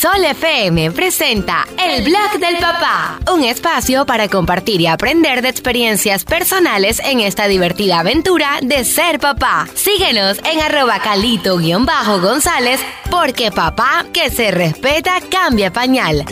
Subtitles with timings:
[0.00, 6.24] Crisol FM presenta El Blog del Papá, un espacio para compartir y aprender de experiencias
[6.24, 9.66] personales en esta divertida aventura de ser papá.
[9.74, 12.80] Síguenos en arroba calito-gonzález
[13.10, 16.24] porque papá que se respeta cambia pañal.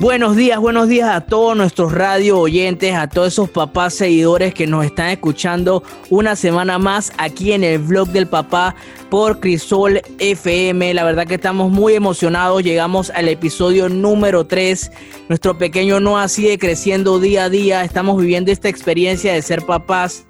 [0.00, 4.66] Buenos días, buenos días a todos nuestros radio oyentes, a todos esos papás seguidores que
[4.66, 8.74] nos están escuchando una semana más aquí en el vlog del papá
[9.10, 10.94] por Crisol FM.
[10.94, 14.90] La verdad que estamos muy emocionados, llegamos al episodio número 3.
[15.28, 20.24] Nuestro pequeño no sigue creciendo día a día, estamos viviendo esta experiencia de ser papás.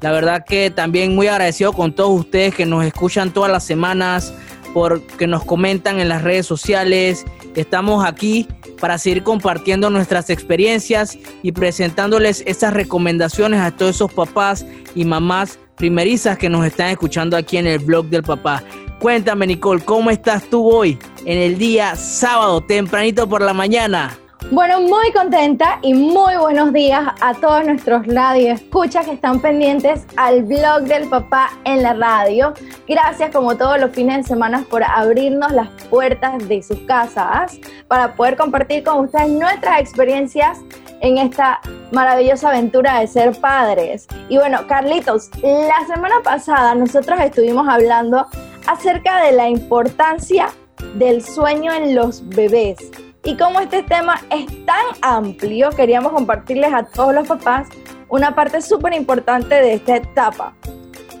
[0.00, 4.34] La verdad que también muy agradecido con todos ustedes que nos escuchan todas las semanas,
[4.74, 7.24] porque nos comentan en las redes sociales.
[7.54, 8.48] Estamos aquí
[8.80, 15.58] para seguir compartiendo nuestras experiencias y presentándoles esas recomendaciones a todos esos papás y mamás
[15.76, 18.62] primerizas que nos están escuchando aquí en el blog del papá.
[19.00, 24.18] Cuéntame Nicole, ¿cómo estás tú hoy en el día sábado, tempranito por la mañana?
[24.48, 30.04] Bueno, muy contenta y muy buenos días a todos nuestros radio escuchas que están pendientes
[30.16, 32.52] al blog del papá en la radio.
[32.88, 38.14] Gracias como todos los fines de semana por abrirnos las puertas de sus casas para
[38.14, 40.58] poder compartir con ustedes nuestras experiencias
[41.00, 41.60] en esta
[41.92, 44.08] maravillosa aventura de ser padres.
[44.28, 48.26] Y bueno, Carlitos, la semana pasada nosotros estuvimos hablando
[48.66, 50.48] acerca de la importancia
[50.94, 52.90] del sueño en los bebés.
[53.22, 57.68] Y como este tema es tan amplio, queríamos compartirles a todos los papás
[58.08, 60.54] una parte súper importante de esta etapa.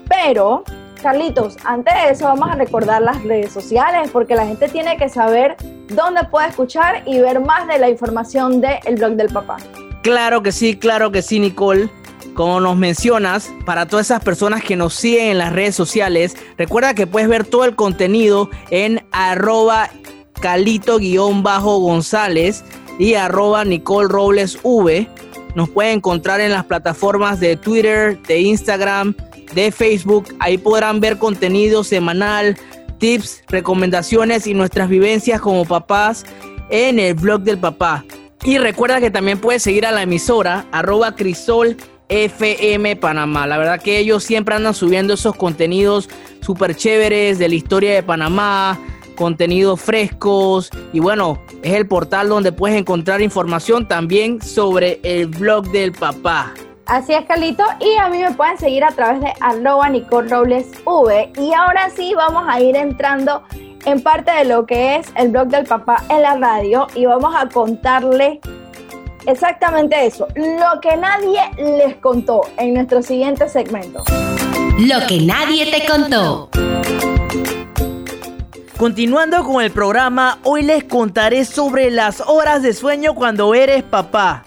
[0.08, 0.64] Pero,
[1.02, 5.08] Carlitos, antes de eso vamos a recordar las redes sociales porque la gente tiene que
[5.08, 5.56] saber
[5.88, 9.58] dónde puede escuchar y ver más de la información del blog del papá.
[10.02, 11.90] Claro que sí, claro que sí, Nicole.
[12.34, 16.94] Como nos mencionas, para todas esas personas que nos siguen en las redes sociales, recuerda
[16.94, 19.90] que puedes ver todo el contenido en arroba
[20.40, 22.64] calito-gonzález
[22.98, 25.08] y arroba Nicole Robles V.
[25.54, 29.14] Nos pueden encontrar en las plataformas de Twitter, de Instagram,
[29.54, 30.34] de Facebook.
[30.38, 32.56] Ahí podrán ver contenido semanal,
[32.98, 36.24] tips, recomendaciones y nuestras vivencias como papás
[36.70, 38.04] en el blog del papá.
[38.44, 41.76] Y recuerda que también puedes seguir a la emisora arroba Crisol
[42.08, 43.46] FM Panamá.
[43.46, 46.08] La verdad que ellos siempre andan subiendo esos contenidos
[46.40, 48.80] súper chéveres de la historia de Panamá,
[49.20, 55.70] contenidos frescos y bueno, es el portal donde puedes encontrar información también sobre el blog
[55.72, 56.54] del papá.
[56.86, 57.62] Así es, Carlito.
[57.80, 61.32] Y a mí me pueden seguir a través de arroba Nicole Robles V.
[61.38, 63.42] Y ahora sí vamos a ir entrando
[63.84, 67.34] en parte de lo que es el blog del papá en la radio y vamos
[67.36, 68.40] a contarle
[69.26, 74.02] exactamente eso, lo que nadie les contó en nuestro siguiente segmento.
[74.78, 76.48] Lo que nadie te contó.
[78.80, 84.46] Continuando con el programa, hoy les contaré sobre las horas de sueño cuando eres papá.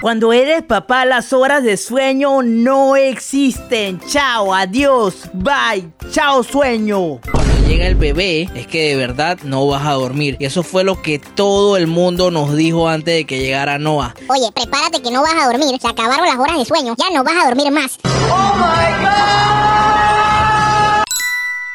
[0.00, 4.00] Cuando eres papá, las horas de sueño no existen.
[4.00, 7.20] Chao, adiós, bye, chao sueño
[7.66, 10.36] llega el bebé, es que de verdad no vas a dormir.
[10.38, 14.14] Y eso fue lo que todo el mundo nos dijo antes de que llegara Noah.
[14.28, 15.78] Oye, prepárate que no vas a dormir.
[15.80, 16.94] Se acabaron las horas de sueño.
[16.98, 17.98] Ya no vas a dormir más.
[18.04, 20.23] ¡Oh my God!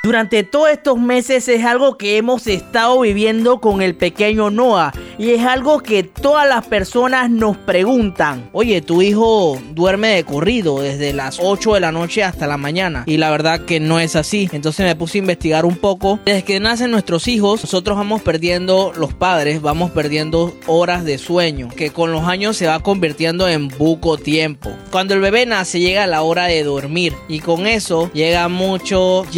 [0.02, 5.32] Durante todos estos meses es algo que hemos estado viviendo con el pequeño Noah y
[5.32, 8.50] es algo que todas las personas nos preguntan.
[8.54, 13.04] Oye, tu hijo duerme de corrido desde las 8 de la noche hasta la mañana.
[13.06, 14.48] Y la verdad que no es así.
[14.54, 16.18] Entonces me puse a investigar un poco.
[16.24, 21.68] Desde que nacen nuestros hijos, nosotros vamos perdiendo, los padres vamos perdiendo horas de sueño.
[21.76, 24.72] Que con los años se va convirtiendo en buco tiempo.
[24.90, 27.14] Cuando el bebé nace llega la hora de dormir.
[27.28, 29.30] Y con eso llega muchos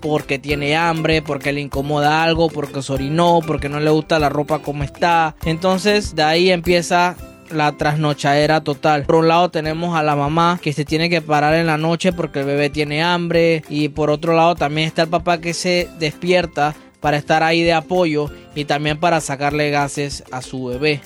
[0.00, 4.28] porque tiene hambre, porque le incomoda algo, porque se orinó, porque no le gusta la
[4.28, 5.34] ropa como está.
[5.44, 7.16] Entonces de ahí empieza
[7.50, 9.04] la trasnochadera total.
[9.04, 12.12] Por un lado tenemos a la mamá que se tiene que parar en la noche
[12.12, 15.88] porque el bebé tiene hambre y por otro lado también está el papá que se
[15.98, 21.00] despierta para estar ahí de apoyo y también para sacarle gases a su bebé.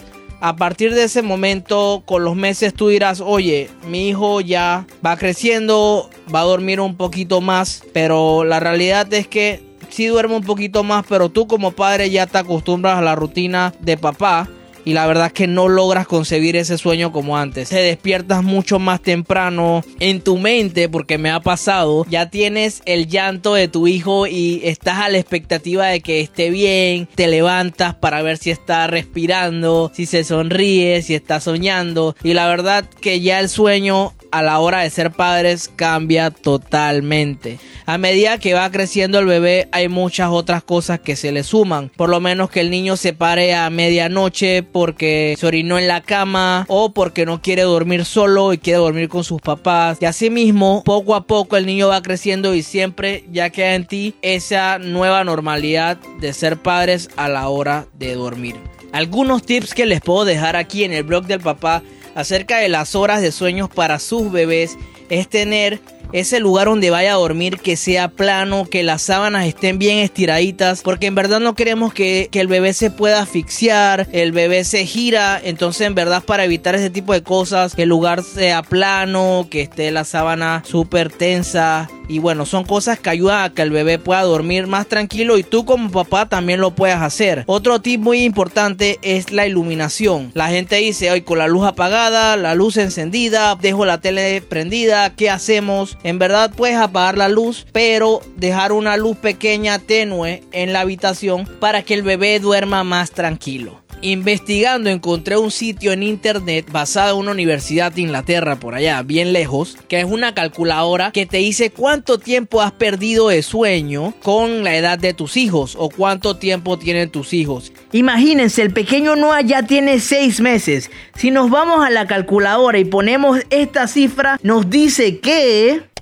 [0.47, 5.17] A partir de ese momento, con los meses tú dirás, oye, mi hijo ya va
[5.17, 10.45] creciendo, va a dormir un poquito más, pero la realidad es que sí duerme un
[10.45, 14.47] poquito más, pero tú como padre ya te acostumbras a la rutina de papá
[14.85, 17.69] y la verdad es que no logras concebir ese sueño como antes.
[17.69, 23.09] Te despiertas mucho más temprano en tu mente, porque me ha pasado, ya tienes el
[23.09, 27.95] llanto de tu hijo y estás a la expectativa de que esté bien, te levantas
[27.95, 33.21] para ver si está respirando, si se sonríe, si está soñando y la verdad que
[33.21, 37.61] ya el sueño a la hora de ser padres cambia totalmente.
[37.87, 41.93] A medida que va creciendo el bebé hay muchas otras cosas que se le suman.
[41.97, 46.01] Por lo menos que el niño se pare a medianoche porque se orinó en la
[46.01, 49.99] cama o porque no quiere dormir solo y quiere dormir con sus papás.
[50.01, 53.87] Y así mismo, poco a poco el niño va creciendo y siempre ya queda en
[53.87, 58.57] ti esa nueva normalidad de ser padres a la hora de dormir.
[58.91, 61.85] Algunos tips que les puedo dejar aquí en el blog del papá
[62.15, 64.77] acerca de las horas de sueños para sus bebés
[65.11, 65.81] es tener
[66.13, 70.83] ese lugar donde vaya a dormir que sea plano, que las sábanas estén bien estiraditas,
[70.83, 74.87] porque en verdad no queremos que, que, el bebé se pueda asfixiar, el bebé se
[74.87, 79.49] gira, entonces en verdad para evitar ese tipo de cosas, que el lugar sea plano,
[79.51, 83.71] que esté la sábana súper tensa, y bueno, son cosas que ayudan a que el
[83.71, 87.45] bebé pueda dormir más tranquilo y tú como papá también lo puedas hacer.
[87.47, 90.31] Otro tip muy importante es la iluminación.
[90.35, 95.15] La gente dice, hoy con la luz apagada, la luz encendida, dejo la tele prendida,
[95.15, 95.97] ¿qué hacemos?
[96.03, 101.47] En verdad puedes apagar la luz, pero dejar una luz pequeña tenue en la habitación
[101.61, 103.84] para que el bebé duerma más tranquilo.
[104.05, 109.33] Investigando encontré un sitio en internet basado en una universidad de Inglaterra por allá, bien
[109.33, 114.63] lejos, que es una calculadora que te dice cuánto tiempo has perdido de sueño con
[114.63, 117.73] la edad de tus hijos o cuánto tiempo tienen tus hijos.
[117.93, 120.91] Imagínense, el pequeño Noah ya tiene 6 meses.
[121.15, 125.94] Si nos vamos a la calculadora y ponemos esta cifra, nos dice que...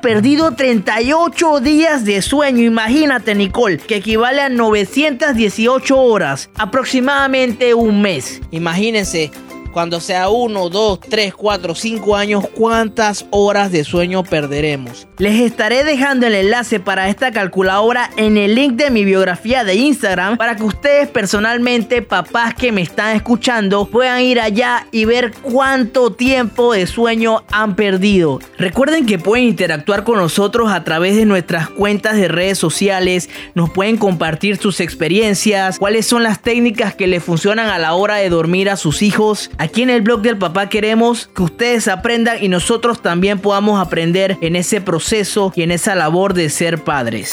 [0.00, 2.64] perdido 38 días de sueño.
[2.64, 8.40] Imagínate, Nicole, que equivale a 918 horas, aproximadamente un mes.
[8.50, 9.30] Imagínense,
[9.78, 15.06] cuando sea 1, 2, 3, 4, 5 años, ¿cuántas horas de sueño perderemos?
[15.18, 19.76] Les estaré dejando el enlace para esta calculadora en el link de mi biografía de
[19.76, 25.32] Instagram para que ustedes personalmente, papás que me están escuchando, puedan ir allá y ver
[25.42, 28.40] cuánto tiempo de sueño han perdido.
[28.58, 33.70] Recuerden que pueden interactuar con nosotros a través de nuestras cuentas de redes sociales, nos
[33.70, 38.28] pueden compartir sus experiencias, cuáles son las técnicas que les funcionan a la hora de
[38.28, 39.52] dormir a sus hijos.
[39.76, 44.56] En el blog del papá queremos que ustedes aprendan y nosotros también podamos aprender en
[44.56, 47.30] ese proceso y en esa labor de ser padres.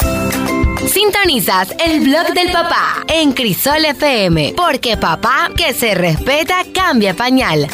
[0.86, 7.66] Sintonizas el blog del papá en Crisol FM, porque papá que se respeta cambia pañal.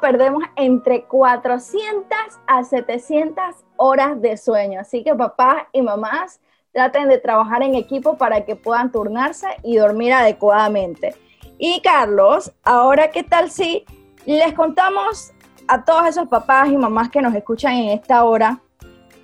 [0.00, 2.16] Perdemos entre 400
[2.46, 3.44] a 700
[3.76, 4.80] horas de sueño.
[4.80, 6.40] Así que papás y mamás
[6.72, 11.14] traten de trabajar en equipo para que puedan turnarse y dormir adecuadamente.
[11.58, 13.84] Y Carlos, ahora qué tal si
[14.24, 15.32] les contamos
[15.68, 18.60] a todos esos papás y mamás que nos escuchan en esta hora,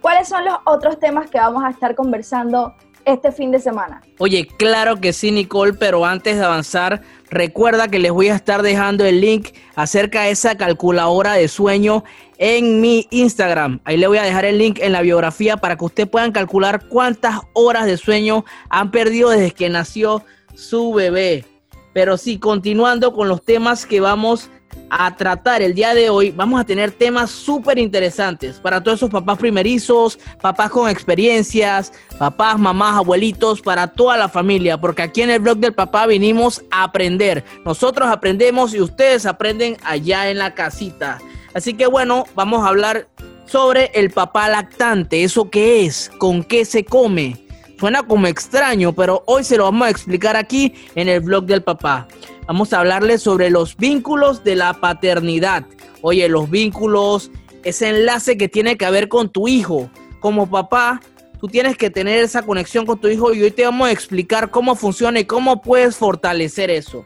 [0.00, 2.74] cuáles son los otros temas que vamos a estar conversando
[3.06, 4.02] este fin de semana.
[4.18, 8.62] Oye, claro que sí, Nicole, pero antes de avanzar, recuerda que les voy a estar
[8.62, 12.04] dejando el link acerca de esa calculadora de sueño
[12.36, 13.80] en mi Instagram.
[13.84, 16.88] Ahí le voy a dejar el link en la biografía para que ustedes puedan calcular
[16.88, 21.44] cuántas horas de sueño han perdido desde que nació su bebé.
[21.92, 24.50] Pero sí, continuando con los temas que vamos
[24.90, 29.10] a tratar el día de hoy, vamos a tener temas súper interesantes para todos esos
[29.10, 35.30] papás primerizos, papás con experiencias, papás, mamás, abuelitos, para toda la familia, porque aquí en
[35.30, 37.44] el blog del papá vinimos a aprender.
[37.64, 41.18] Nosotros aprendemos y ustedes aprenden allá en la casita.
[41.54, 43.08] Así que bueno, vamos a hablar
[43.46, 45.24] sobre el papá lactante.
[45.24, 46.10] ¿Eso qué es?
[46.18, 47.36] ¿Con qué se come?
[47.78, 51.62] Suena como extraño, pero hoy se lo vamos a explicar aquí en el blog del
[51.62, 52.08] papá.
[52.46, 55.64] Vamos a hablarles sobre los vínculos de la paternidad.
[56.00, 57.32] Oye, los vínculos,
[57.64, 59.90] ese enlace que tiene que ver con tu hijo.
[60.20, 61.00] Como papá,
[61.40, 64.50] tú tienes que tener esa conexión con tu hijo y hoy te vamos a explicar
[64.50, 67.04] cómo funciona y cómo puedes fortalecer eso.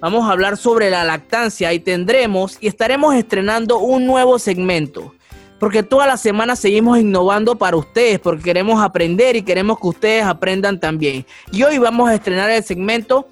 [0.00, 5.14] Vamos a hablar sobre la lactancia y tendremos y estaremos estrenando un nuevo segmento.
[5.60, 10.24] Porque todas las semanas seguimos innovando para ustedes, porque queremos aprender y queremos que ustedes
[10.24, 11.24] aprendan también.
[11.52, 13.28] Y hoy vamos a estrenar el segmento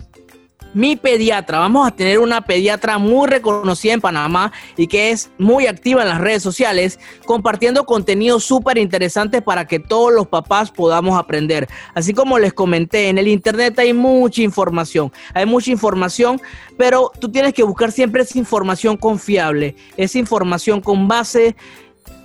[0.75, 1.59] mi pediatra.
[1.59, 6.09] Vamos a tener una pediatra muy reconocida en Panamá y que es muy activa en
[6.09, 11.69] las redes sociales, compartiendo contenido súper interesante para que todos los papás podamos aprender.
[11.95, 16.41] Así como les comenté, en el internet hay mucha información, hay mucha información,
[16.77, 21.57] pero tú tienes que buscar siempre esa información confiable, esa información con base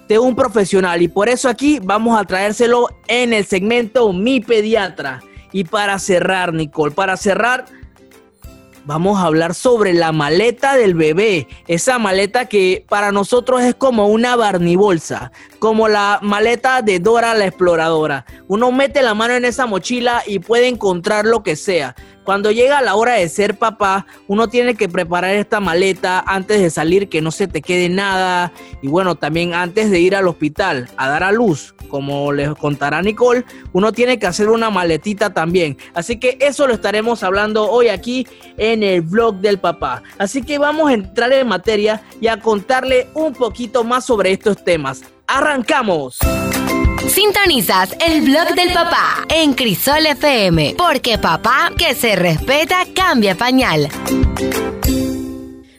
[0.07, 5.21] de un profesional y por eso aquí vamos a traérselo en el segmento Mi Pediatra.
[5.51, 7.65] Y para cerrar, Nicole, para cerrar,
[8.87, 11.47] vamos a hablar sobre la maleta del bebé.
[11.67, 17.45] Esa maleta que para nosotros es como una barnibolsa, como la maleta de Dora la
[17.45, 18.25] exploradora.
[18.47, 21.95] Uno mete la mano en esa mochila y puede encontrar lo que sea.
[22.27, 26.69] Cuando llega la hora de ser papá, uno tiene que preparar esta maleta antes de
[26.69, 28.51] salir, que no se te quede nada.
[28.81, 33.01] Y bueno, también antes de ir al hospital a dar a luz, como les contará
[33.01, 35.77] Nicole, uno tiene que hacer una maletita también.
[35.93, 40.03] Así que eso lo estaremos hablando hoy aquí en el blog del papá.
[40.17, 44.61] Así que vamos a entrar en materia y a contarle un poquito más sobre estos
[44.65, 45.01] temas.
[45.27, 46.19] ¡Arrancamos!
[47.07, 53.89] Sintonizas el blog del papá en Crisol FM, porque papá que se respeta cambia pañal.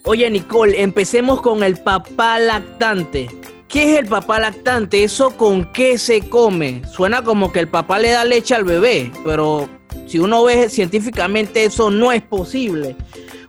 [0.04, 3.28] Oye Nicole, empecemos con el papá lactante.
[3.68, 5.04] ¿Qué es el papá lactante?
[5.04, 6.82] ¿Eso con qué se come?
[6.90, 9.68] Suena como que el papá le da leche al bebé, pero
[10.06, 12.96] si uno ve científicamente eso no es posible.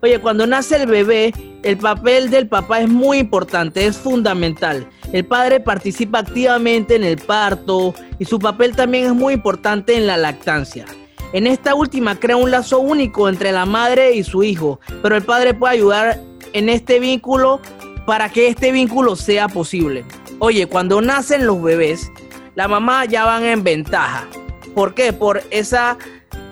[0.02, 1.34] Oye, cuando nace el bebé,
[1.64, 4.90] el papel del papá es muy importante, es fundamental.
[5.12, 10.06] El padre participa activamente en el parto y su papel también es muy importante en
[10.06, 10.86] la lactancia.
[11.34, 15.24] En esta última crea un lazo único entre la madre y su hijo, pero el
[15.24, 16.20] padre puede ayudar
[16.54, 17.60] en este vínculo
[18.06, 20.06] para que este vínculo sea posible.
[20.40, 22.12] Oye, cuando nacen los bebés,
[22.56, 24.28] la mamá ya van en ventaja.
[24.74, 25.14] ¿Por qué?
[25.14, 25.98] Por esa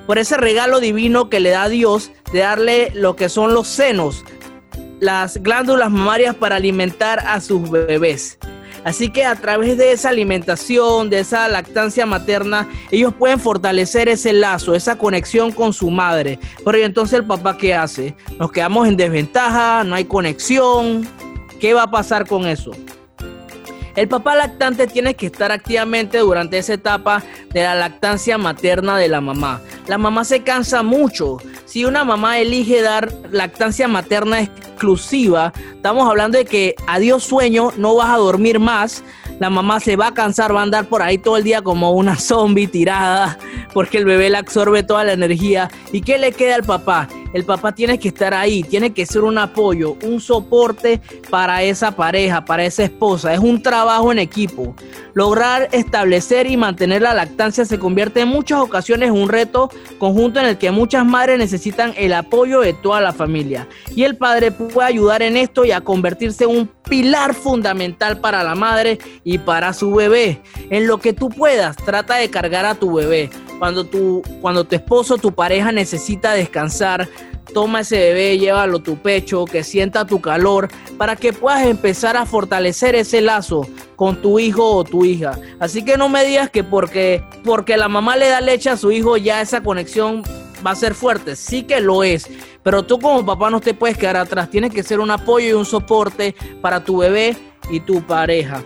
[0.08, 4.24] por ese regalo divino que le da Dios de darle lo que son los senos,
[5.00, 8.38] las glándulas mamarias para alimentar a sus bebés.
[8.84, 14.32] Así que a través de esa alimentación, de esa lactancia materna, ellos pueden fortalecer ese
[14.32, 16.40] lazo, esa conexión con su madre.
[16.64, 18.16] Pero entonces el papá qué hace?
[18.40, 21.08] Nos quedamos en desventaja, no hay conexión.
[21.60, 22.72] ¿Qué va a pasar con eso?
[23.98, 29.08] El papá lactante tiene que estar activamente durante esa etapa de la lactancia materna de
[29.08, 29.60] la mamá.
[29.88, 31.38] La mamá se cansa mucho.
[31.66, 37.96] Si una mamá elige dar lactancia materna exclusiva, estamos hablando de que adiós sueño, no
[37.96, 39.04] vas a dormir más.
[39.40, 41.92] La mamá se va a cansar, va a andar por ahí todo el día como
[41.94, 43.40] una zombie tirada,
[43.74, 45.72] porque el bebé le absorbe toda la energía.
[45.92, 47.08] ¿Y qué le queda al papá?
[47.38, 51.92] El papá tiene que estar ahí, tiene que ser un apoyo, un soporte para esa
[51.92, 53.32] pareja, para esa esposa.
[53.32, 54.76] Es un trabajo en equipo.
[55.14, 60.40] Lograr establecer y mantener la lactancia se convierte en muchas ocasiones en un reto conjunto
[60.40, 63.68] en el que muchas madres necesitan el apoyo de toda la familia.
[63.96, 68.44] Y el padre puede ayudar en esto y a convertirse en un pilar fundamental para
[68.44, 70.42] la madre y para su bebé.
[70.72, 73.30] En lo que tú puedas, trata de cargar a tu bebé.
[73.60, 77.10] Cuando tu, cuando tu esposo, tu pareja necesita descansar,
[77.58, 82.16] toma ese bebé, llévalo a tu pecho, que sienta tu calor, para que puedas empezar
[82.16, 85.40] a fortalecer ese lazo con tu hijo o tu hija.
[85.60, 88.92] Así que no me digas que porque, porque la mamá le da leche a su
[88.92, 90.22] hijo ya esa conexión
[90.64, 91.36] va a ser fuerte.
[91.36, 92.30] Sí que lo es.
[92.62, 94.52] Pero tú como papá no te puedes quedar atrás.
[94.52, 97.36] Tienes que ser un apoyo y un soporte para tu bebé
[97.72, 98.64] y tu pareja.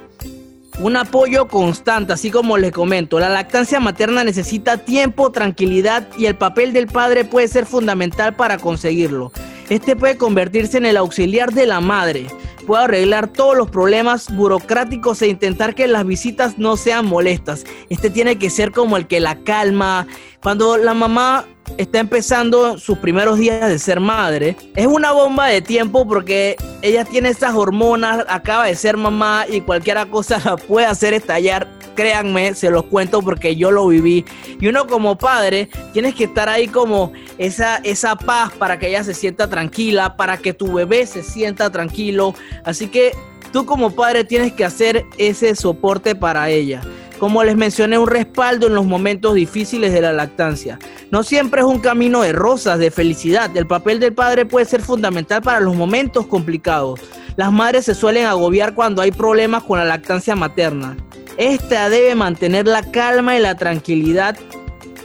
[0.80, 3.20] Un apoyo constante, así como les comento.
[3.20, 8.58] La lactancia materna necesita tiempo, tranquilidad y el papel del padre puede ser fundamental para
[8.58, 9.32] conseguirlo.
[9.70, 12.28] Este puede convertirse en el auxiliar de la madre.
[12.66, 17.64] Puede arreglar todos los problemas burocráticos e intentar que las visitas no sean molestas.
[17.90, 20.08] Este tiene que ser como el que la calma.
[20.42, 21.46] Cuando la mamá
[21.78, 27.06] está empezando sus primeros días de ser madre, es una bomba de tiempo porque ella
[27.06, 31.68] tiene estas hormonas, acaba de ser mamá y cualquier cosa la puede hacer estallar.
[31.96, 34.24] Créanme, se los cuento porque yo lo viví.
[34.62, 39.04] Y uno como padre, tienes que estar ahí como esa, esa paz para que ella
[39.04, 42.34] se sienta tranquila, para que tu bebé se sienta tranquilo.
[42.64, 43.12] Así que
[43.52, 46.82] tú como padre tienes que hacer ese soporte para ella
[47.22, 50.80] como les mencioné, un respaldo en los momentos difíciles de la lactancia.
[51.12, 53.56] No siempre es un camino de rosas, de felicidad.
[53.58, 57.02] El papel del padre puede ser fundamental para los momentos complicados.
[57.36, 60.96] Las madres se suelen agobiar cuando hay problemas con la lactancia materna.
[61.36, 64.38] Esta debe mantener la calma y la tranquilidad.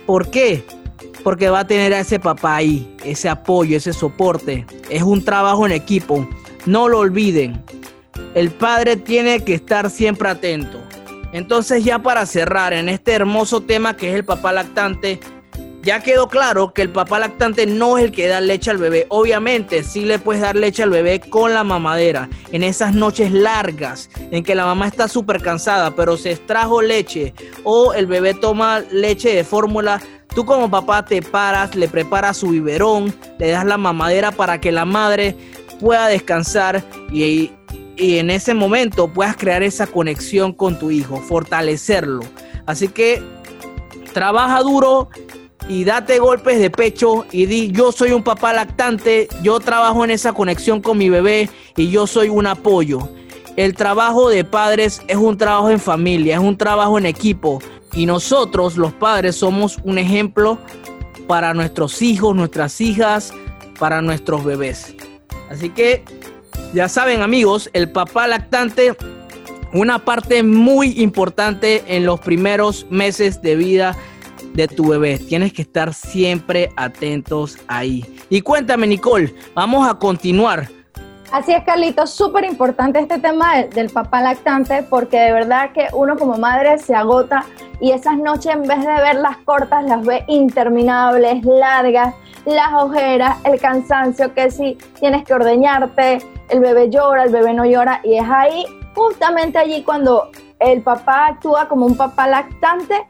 [0.07, 0.65] ¿Por qué?
[1.25, 4.65] Porque va a tener a ese papá ahí, ese apoyo, ese soporte.
[4.89, 6.29] Es un trabajo en equipo.
[6.67, 7.65] No lo olviden.
[8.35, 10.81] El padre tiene que estar siempre atento.
[11.33, 15.19] Entonces ya para cerrar en este hermoso tema que es el papá lactante,
[15.87, 19.07] ya quedó claro que el papá lactante no es el que da leche al bebé.
[19.09, 22.29] Obviamente sí le puedes dar leche al bebé con la mamadera.
[22.51, 27.35] En esas noches largas en que la mamá está súper cansada, pero se extrajo leche
[27.63, 30.03] o el bebé toma leche de fórmula.
[30.35, 34.73] Tú como papá te paras, le preparas su biberón, le das la mamadera para que
[34.73, 35.37] la madre
[35.79, 37.53] pueda descansar y
[37.99, 42.21] y en ese momento puedas crear esa conexión con tu hijo, fortalecerlo.
[42.67, 43.23] Así que
[44.13, 45.09] trabaja duro
[45.69, 50.11] y date golpes de pecho y di, yo soy un papá lactante, yo trabajo en
[50.11, 53.09] esa conexión con mi bebé y yo soy un apoyo.
[53.57, 57.61] El trabajo de padres es un trabajo en familia, es un trabajo en equipo
[57.95, 60.59] y nosotros los padres somos un ejemplo
[61.27, 63.33] para nuestros hijos, nuestras hijas,
[63.79, 64.95] para nuestros bebés.
[65.51, 66.05] Así que
[66.75, 68.95] ya saben amigos, el papá lactante,
[69.73, 73.97] una parte muy importante en los primeros meses de vida
[74.57, 75.19] de tu bebé.
[75.19, 78.05] Tienes que estar siempre atentos ahí.
[78.31, 80.69] Y cuéntame Nicole, vamos a continuar.
[81.31, 86.17] Así es, Carlitos, súper importante este tema del papá lactante porque de verdad que uno
[86.17, 87.45] como madre se agota
[87.81, 92.15] y esas noches en vez de verlas cortas las ve interminables, largas,
[92.47, 97.67] las ojeras, el cansancio, que si tienes que ordeñarte, el bebé llora, el bebé no
[97.67, 98.65] llora, y es ahí,
[98.95, 103.05] justamente allí cuando el papá actúa como un papá lactante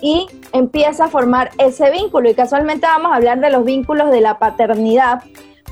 [0.00, 2.28] y empieza a formar ese vínculo.
[2.28, 5.22] Y casualmente vamos a hablar de los vínculos de la paternidad,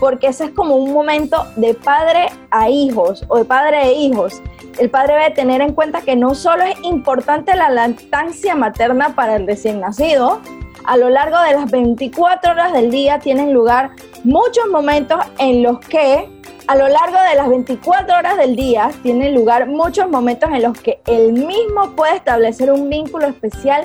[0.01, 4.43] porque ese es como un momento de padre a hijos o de padre a hijos.
[4.79, 9.37] El padre debe tener en cuenta que no solo es importante la lactancia materna para
[9.37, 10.41] el recién nacido,
[10.85, 15.79] a lo largo de las 24 horas del día tienen lugar muchos momentos en los
[15.81, 16.29] que
[16.67, 20.79] a lo largo de las 24 horas del día tienen lugar muchos momentos en los
[20.79, 23.85] que él mismo puede establecer un vínculo especial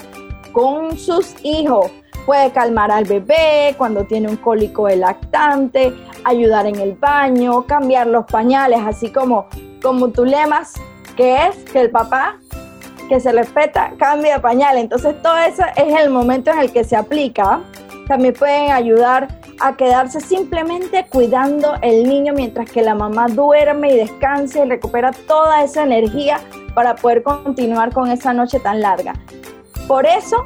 [0.51, 1.91] con sus hijos.
[2.25, 8.07] Puede calmar al bebé cuando tiene un cólico de lactante, ayudar en el baño, cambiar
[8.07, 9.47] los pañales, así como,
[9.81, 10.73] como tu lemas,
[11.15, 12.37] que es que el papá
[13.09, 14.77] que se respeta cambia pañal.
[14.77, 17.61] Entonces todo eso es el momento en el que se aplica.
[18.07, 19.27] También pueden ayudar
[19.59, 25.11] a quedarse simplemente cuidando el niño mientras que la mamá duerme y descansa y recupera
[25.27, 26.39] toda esa energía
[26.73, 29.13] para poder continuar con esa noche tan larga.
[29.89, 30.45] Por eso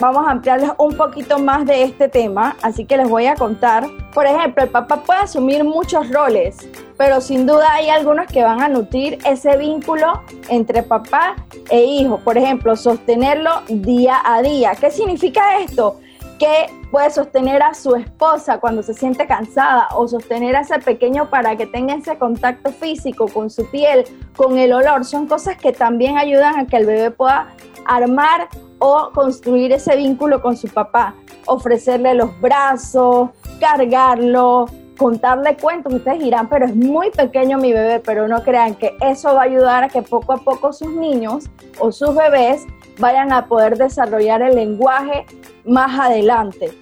[0.00, 3.86] vamos a ampliarles un poquito más de este tema, así que les voy a contar.
[4.12, 6.56] Por ejemplo, el papá puede asumir muchos roles,
[6.96, 11.36] pero sin duda hay algunos que van a nutrir ese vínculo entre papá
[11.70, 12.18] e hijo.
[12.18, 14.72] Por ejemplo, sostenerlo día a día.
[14.74, 16.00] ¿Qué significa esto?
[16.38, 21.28] que puede sostener a su esposa cuando se siente cansada o sostener a ese pequeño
[21.30, 24.04] para que tenga ese contacto físico con su piel,
[24.36, 25.04] con el olor.
[25.04, 27.48] Son cosas que también ayudan a que el bebé pueda
[27.88, 28.48] armar
[28.78, 31.14] o construir ese vínculo con su papá,
[31.46, 35.94] ofrecerle los brazos, cargarlo, contarle cuentos.
[35.94, 39.44] Ustedes dirán, pero es muy pequeño mi bebé, pero no crean que eso va a
[39.44, 41.48] ayudar a que poco a poco sus niños
[41.80, 42.66] o sus bebés
[42.98, 45.24] vayan a poder desarrollar el lenguaje
[45.64, 46.72] más adelante.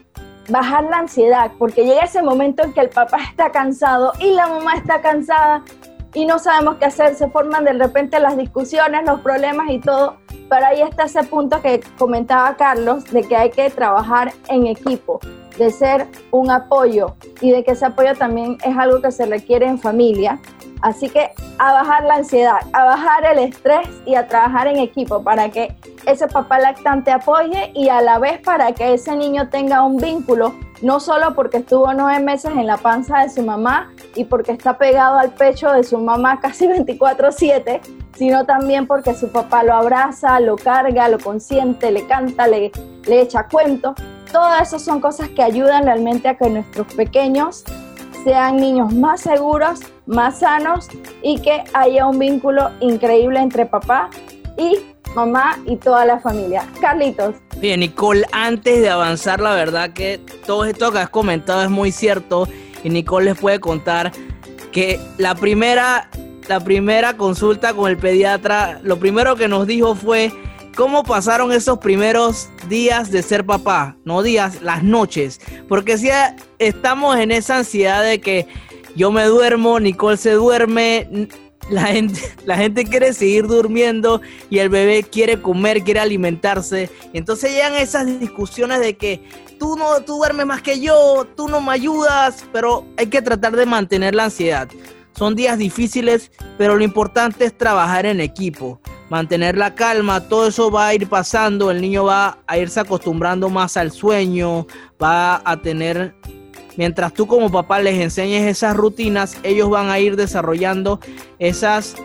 [0.49, 4.47] Bajar la ansiedad, porque llega ese momento en que el papá está cansado y la
[4.47, 5.63] mamá está cansada
[6.15, 10.17] y no sabemos qué hacer, se forman de repente las discusiones, los problemas y todo,
[10.49, 15.21] pero ahí está ese punto que comentaba Carlos, de que hay que trabajar en equipo,
[15.59, 19.67] de ser un apoyo y de que ese apoyo también es algo que se requiere
[19.67, 20.39] en familia.
[20.83, 25.23] Así que a bajar la ansiedad, a bajar el estrés y a trabajar en equipo
[25.23, 25.75] para que
[26.07, 30.55] ese papá lactante apoye y a la vez para que ese niño tenga un vínculo,
[30.83, 34.79] no solo porque estuvo nueve meses en la panza de su mamá y porque está
[34.79, 37.81] pegado al pecho de su mamá casi 24/7,
[38.17, 42.71] sino también porque su papá lo abraza, lo carga, lo consiente, le canta, le,
[43.07, 43.95] le echa cuentos
[44.33, 47.65] Todas esas son cosas que ayudan realmente a que nuestros pequeños
[48.25, 50.89] sean niños más seguros, más sanos
[51.23, 54.11] y que haya un vínculo increíble entre papá
[54.57, 54.79] y
[55.15, 56.67] mamá y toda la familia.
[56.81, 57.35] Carlitos.
[57.59, 61.91] Bien, Nicole, antes de avanzar, la verdad que todo esto que has comentado es muy
[61.91, 62.49] cierto
[62.85, 64.13] y Nicole les puede contar
[64.73, 66.11] que la primera,
[66.49, 70.31] la primera consulta con el pediatra, lo primero que nos dijo fue
[70.77, 76.11] cómo pasaron esos primeros días de ser papá, no días, las noches, porque si
[76.59, 78.47] estamos en esa ansiedad de que
[78.97, 81.29] yo me duermo, Nicole se duerme,
[81.69, 81.87] la
[82.57, 86.91] gente, quiere seguir durmiendo y el bebé quiere comer, quiere alimentarse.
[87.13, 89.23] entonces llegan esas discusiones de que
[89.59, 93.57] tú no, tú duermes más que yo, tú no me ayudas, pero hay que tratar
[93.57, 94.69] de mantener la ansiedad.
[95.17, 100.71] Son días difíciles, pero lo importante es trabajar en equipo, mantener la calma, todo eso
[100.71, 104.67] va a ir pasando, el niño va a irse acostumbrando más al sueño,
[105.03, 106.15] va a tener
[106.77, 111.01] mientras tú como papá les enseñes esas rutinas, ellos van a ir desarrollando
[111.39, 111.97] esas,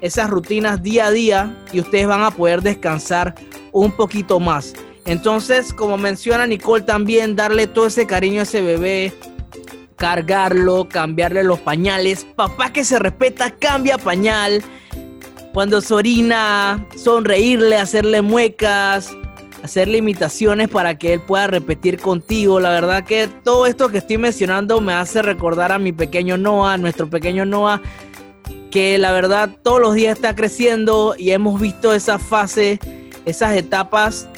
[0.00, 3.34] esas rutinas día a día y ustedes van a poder descansar
[3.72, 4.74] un poquito más.
[5.04, 9.12] Entonces, como menciona Nicole también, darle todo ese cariño a ese bebé,
[9.96, 12.26] cargarlo, cambiarle los pañales.
[12.36, 14.62] Papá que se respeta, cambia pañal.
[15.52, 19.10] Cuando se orina, sonreírle, hacerle muecas,
[19.62, 22.60] hacerle imitaciones para que él pueda repetir contigo.
[22.60, 26.76] La verdad que todo esto que estoy mencionando me hace recordar a mi pequeño Noah,
[26.76, 27.80] nuestro pequeño Noah,
[28.70, 32.78] que la verdad todos los días está creciendo y hemos visto esa fase,
[33.24, 34.28] esas etapas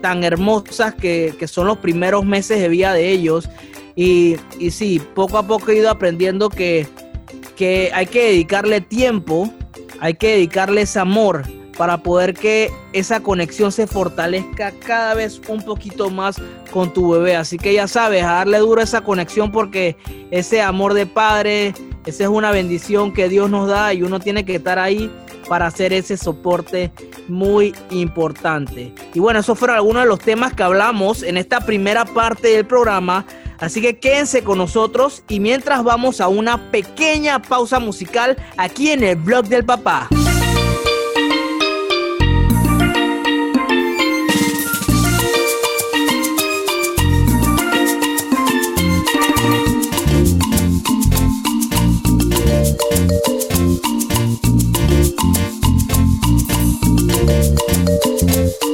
[0.00, 3.48] tan hermosas que, son los primeros meses de vida de ellos.
[3.94, 6.86] Y, y sí, poco a poco he ido aprendiendo que,
[7.56, 9.50] que hay que dedicarle tiempo,
[10.00, 11.44] hay que dedicarles amor
[11.76, 16.36] para poder que esa conexión se fortalezca cada vez un poquito más
[16.70, 17.36] con tu bebé.
[17.36, 19.96] Así que ya sabes, a darle duro a esa conexión porque
[20.30, 21.74] ese amor de padre,
[22.06, 25.10] esa es una bendición que Dios nos da y uno tiene que estar ahí
[25.48, 26.92] para hacer ese soporte
[27.28, 28.92] muy importante.
[29.14, 32.66] Y bueno, esos fueron algunos de los temas que hablamos en esta primera parte del
[32.66, 33.24] programa.
[33.58, 39.02] Así que quédense con nosotros y mientras vamos a una pequeña pausa musical aquí en
[39.02, 40.08] el blog del papá.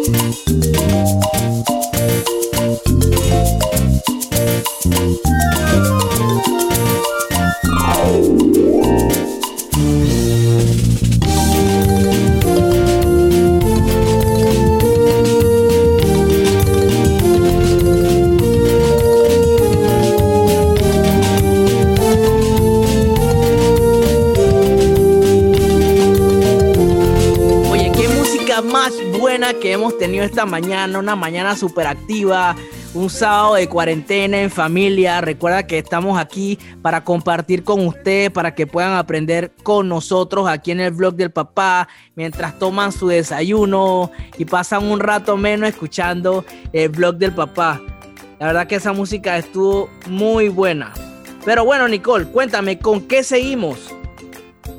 [0.04, 0.42] Que
[30.22, 32.56] esta mañana, una mañana súper activa,
[32.94, 35.20] un sábado de cuarentena en familia.
[35.20, 40.70] Recuerda que estamos aquí para compartir con ustedes, para que puedan aprender con nosotros aquí
[40.70, 46.44] en el blog del papá, mientras toman su desayuno y pasan un rato menos escuchando
[46.72, 47.80] el blog del papá.
[48.38, 50.92] La verdad que esa música estuvo muy buena.
[51.44, 53.94] Pero bueno, Nicole, cuéntame, ¿con qué seguimos?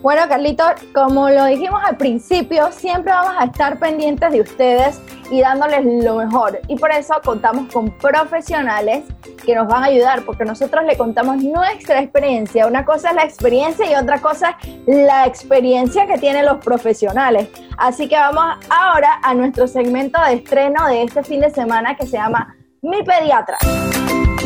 [0.03, 5.39] Bueno, Carlito, como lo dijimos al principio, siempre vamos a estar pendientes de ustedes y
[5.39, 6.59] dándoles lo mejor.
[6.67, 9.05] Y por eso contamos con profesionales
[9.45, 12.67] que nos van a ayudar, porque nosotros le contamos nuestra experiencia.
[12.67, 17.47] Una cosa es la experiencia y otra cosa es la experiencia que tienen los profesionales.
[17.77, 22.05] Así que vamos ahora a nuestro segmento de estreno de este fin de semana que
[22.05, 23.57] se llama Mi Pediatra.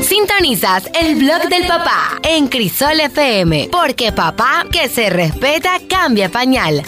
[0.02, 6.84] Sintonizas el blog del papá en Crisol FM, porque papá que se respeta cambia pañal.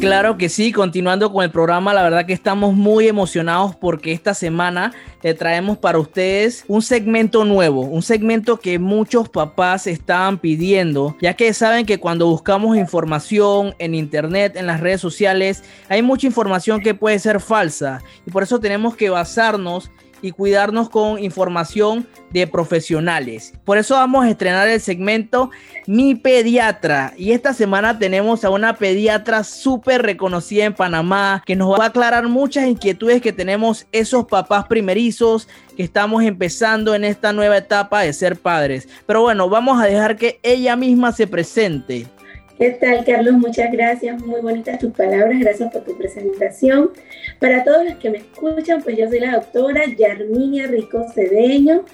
[0.00, 4.34] Claro que sí, continuando con el programa, la verdad que estamos muy emocionados porque esta
[4.34, 4.92] semana
[5.22, 11.34] le traemos para ustedes un segmento nuevo, un segmento que muchos papás estaban pidiendo, ya
[11.34, 16.80] que saben que cuando buscamos información en internet, en las redes sociales, hay mucha información
[16.80, 19.90] que puede ser falsa y por eso tenemos que basarnos
[20.22, 23.52] y cuidarnos con información de profesionales.
[23.64, 25.50] Por eso vamos a estrenar el segmento
[25.86, 27.12] Mi Pediatra.
[27.18, 31.88] Y esta semana tenemos a una pediatra súper reconocida en Panamá que nos va a
[31.88, 38.00] aclarar muchas inquietudes que tenemos esos papás primerizos que estamos empezando en esta nueva etapa
[38.02, 38.88] de ser padres.
[39.06, 42.06] Pero bueno, vamos a dejar que ella misma se presente.
[42.62, 43.34] ¿Qué tal, Carlos?
[43.34, 44.22] Muchas gracias.
[44.24, 45.36] Muy bonitas tus palabras.
[45.40, 46.92] Gracias por tu presentación.
[47.40, 51.84] Para todos los que me escuchan, pues yo soy la doctora Yarminia Rico Cedeño,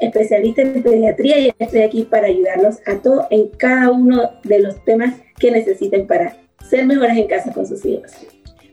[0.00, 4.84] especialista en pediatría y estoy aquí para ayudarlos a todos en cada uno de los
[4.84, 6.36] temas que necesiten para
[6.68, 8.10] ser mejores en casa con sus hijos.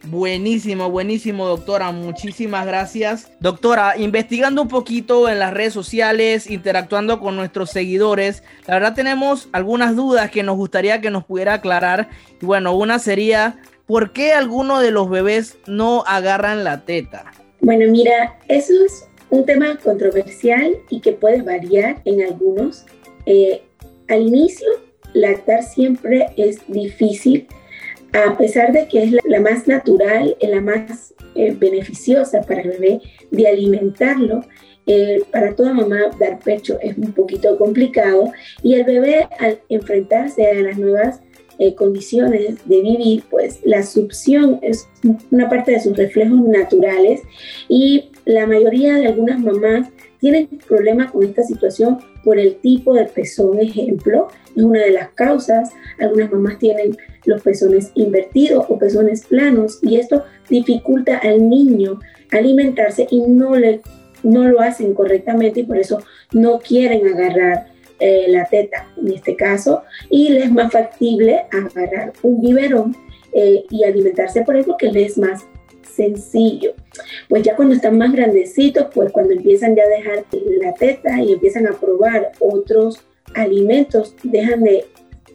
[0.05, 1.91] Buenísimo, buenísimo, doctora.
[1.91, 3.31] Muchísimas gracias.
[3.39, 9.47] Doctora, investigando un poquito en las redes sociales, interactuando con nuestros seguidores, la verdad tenemos
[9.53, 12.09] algunas dudas que nos gustaría que nos pudiera aclarar.
[12.41, 17.31] Y bueno, una sería, ¿por qué algunos de los bebés no agarran la teta?
[17.61, 22.85] Bueno, mira, eso es un tema controversial y que puede variar en algunos.
[23.25, 23.63] Eh,
[24.09, 24.67] al inicio,
[25.13, 27.47] lactar siempre es difícil
[28.13, 33.01] a pesar de que es la, más natural, la más eh, beneficiosa para el bebé
[33.31, 34.41] de alimentarlo,
[34.85, 40.45] eh, para toda mamá dar pecho es un poquito complicado y el bebé al enfrentarse
[40.45, 41.21] a las nuevas
[41.57, 44.87] eh, condiciones de vivir, pues la succión es
[45.31, 47.21] una parte de sus reflejos naturales
[47.69, 49.87] y la mayoría de algunas mamás
[50.19, 55.09] tienen problemas con esta situación por el tipo de pezón, ejemplo, es una de las
[55.09, 55.71] causas.
[55.99, 61.99] Algunas mamás tienen los pezones invertidos o pezones planos y esto dificulta al niño
[62.31, 63.81] alimentarse y no, le,
[64.23, 65.99] no lo hacen correctamente y por eso
[66.31, 67.67] no quieren agarrar
[67.99, 72.95] eh, la teta en este caso y les es más factible agarrar un biberón
[73.33, 75.45] eh, y alimentarse por eso porque les es más
[75.95, 76.73] sencillo.
[77.29, 80.25] Pues ya cuando están más grandecitos, pues cuando empiezan ya a dejar
[80.61, 83.03] la teta y empiezan a probar otros
[83.33, 84.85] alimentos, dejan de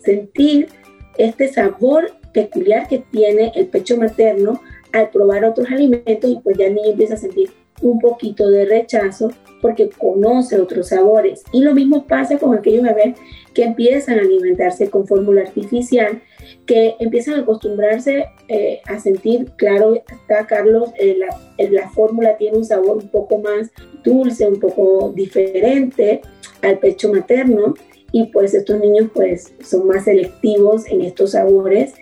[0.02, 0.68] sentir
[1.16, 4.60] este sabor peculiar que tiene el pecho materno
[4.92, 7.50] al probar otros alimentos y pues ya el niño empieza a sentir
[7.82, 11.42] un poquito de rechazo porque conoce otros sabores.
[11.52, 13.18] Y lo mismo pasa con aquellos bebés
[13.54, 16.22] que empiezan a alimentarse con fórmula artificial,
[16.66, 22.58] que empiezan a acostumbrarse eh, a sentir, claro, está Carlos, eh, la, la fórmula tiene
[22.58, 23.70] un sabor un poco más
[24.04, 26.20] dulce, un poco diferente
[26.62, 27.74] al pecho materno
[28.12, 31.94] y pues estos niños pues son más selectivos en estos sabores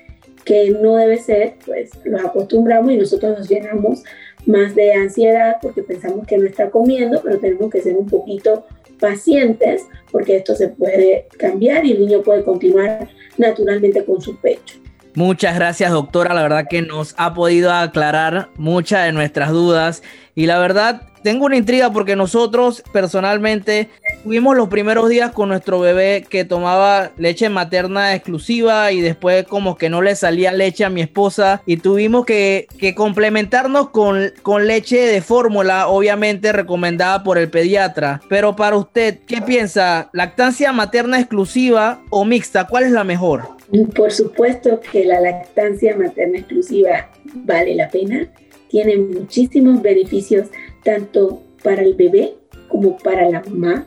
[0.44, 4.04] que no debe ser, pues los acostumbramos y nosotros nos llenamos
[4.46, 8.64] más de ansiedad porque pensamos que no está comiendo, pero tenemos que ser un poquito
[9.00, 9.82] pacientes
[10.12, 14.78] porque esto se puede cambiar y el niño puede continuar naturalmente con su pecho.
[15.14, 20.02] Muchas gracias doctora, la verdad que nos ha podido aclarar muchas de nuestras dudas
[20.34, 23.88] y la verdad tengo una intriga porque nosotros personalmente
[24.22, 29.76] tuvimos los primeros días con nuestro bebé que tomaba leche materna exclusiva y después como
[29.76, 34.98] que no le salía leche a mi esposa y tuvimos que, complementarnos con, con leche
[34.98, 38.20] de fórmula, obviamente recomendada por el pediatra.
[38.28, 40.10] Pero para usted, ¿qué piensa?
[40.12, 42.68] ¿Lactancia materna exclusiva o mixta?
[42.68, 43.48] ¿Cuál es la mejor?
[43.96, 48.28] Por supuesto que la lactancia materna exclusiva vale la pena,
[48.68, 50.48] tiene muchísimos beneficios
[50.86, 52.34] tanto para el bebé
[52.68, 53.86] como para la mamá.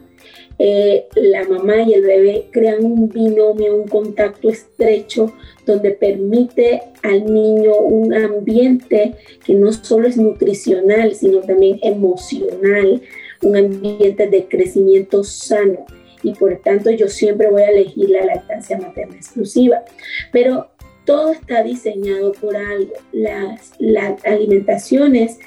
[0.61, 5.31] Eh, la mamá y el bebé crean un binomio, un contacto estrecho
[5.65, 13.01] donde permite al niño un ambiente que no solo es nutricional, sino también emocional,
[13.41, 15.85] un ambiente de crecimiento sano.
[16.21, 19.85] Y por tanto yo siempre voy a elegir la lactancia materna exclusiva.
[20.33, 20.67] Pero
[21.05, 22.91] todo está diseñado por algo.
[23.13, 25.39] Las, las alimentaciones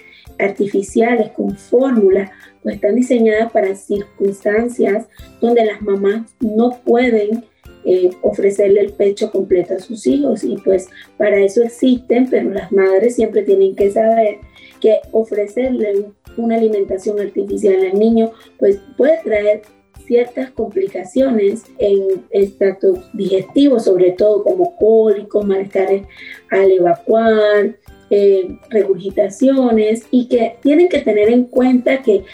[0.43, 5.07] artificiales con fórmula, pues están diseñadas para circunstancias
[5.41, 7.45] donde las mamás no pueden
[7.85, 10.45] eh, ofrecerle el pecho completo a sus hijos.
[10.45, 14.39] Y pues para eso existen, pero las madres siempre tienen que saber
[14.81, 19.63] que ofrecerle una alimentación artificial al niño pues puede traer
[20.07, 26.07] ciertas complicaciones en extractos digestivos, sobre todo como cólicos, malestares
[26.51, 27.77] al evacuar,
[28.11, 32.25] eh, regurgitaciones y que tienen que tener en cuenta que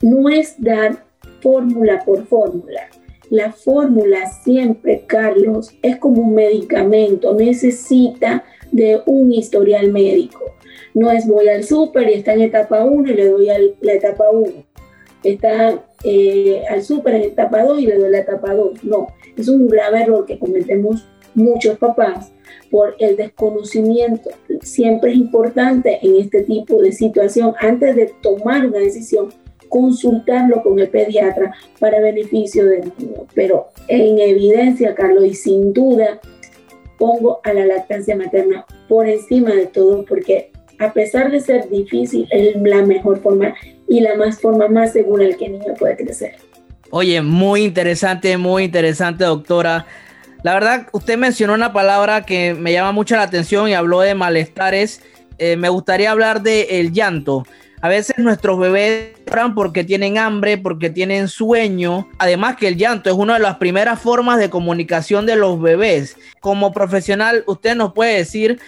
[0.00, 1.04] no es dar
[1.40, 2.88] fórmula por fórmula.
[3.30, 10.54] La fórmula siempre, Carlos, es como un medicamento, necesita de un historial médico.
[10.94, 13.92] No es voy al súper y está en etapa 1 y le doy a la
[13.94, 14.52] etapa 1.
[15.24, 18.84] Está eh, al súper en etapa 2 y le doy la etapa 2.
[18.84, 22.32] No, es un grave error que cometemos muchos papás
[22.70, 24.30] por el desconocimiento.
[24.62, 29.32] Siempre es importante en este tipo de situación, antes de tomar una decisión,
[29.68, 33.26] consultarlo con el pediatra para beneficio del niño.
[33.34, 36.20] Pero en evidencia, Carlos, y sin duda,
[36.98, 42.26] pongo a la lactancia materna por encima de todo porque a pesar de ser difícil,
[42.30, 43.54] es la mejor forma
[43.88, 46.36] y la más forma más segura en que el niño puede crecer.
[46.90, 49.86] Oye, muy interesante, muy interesante, doctora.
[50.42, 54.14] La verdad, usted mencionó una palabra que me llama mucho la atención y habló de
[54.14, 55.00] malestares.
[55.38, 57.46] Eh, me gustaría hablar de el llanto.
[57.80, 62.08] A veces nuestros bebés lloran porque tienen hambre, porque tienen sueño.
[62.18, 66.16] Además que el llanto es una de las primeras formas de comunicación de los bebés.
[66.40, 68.60] Como profesional, usted nos puede decir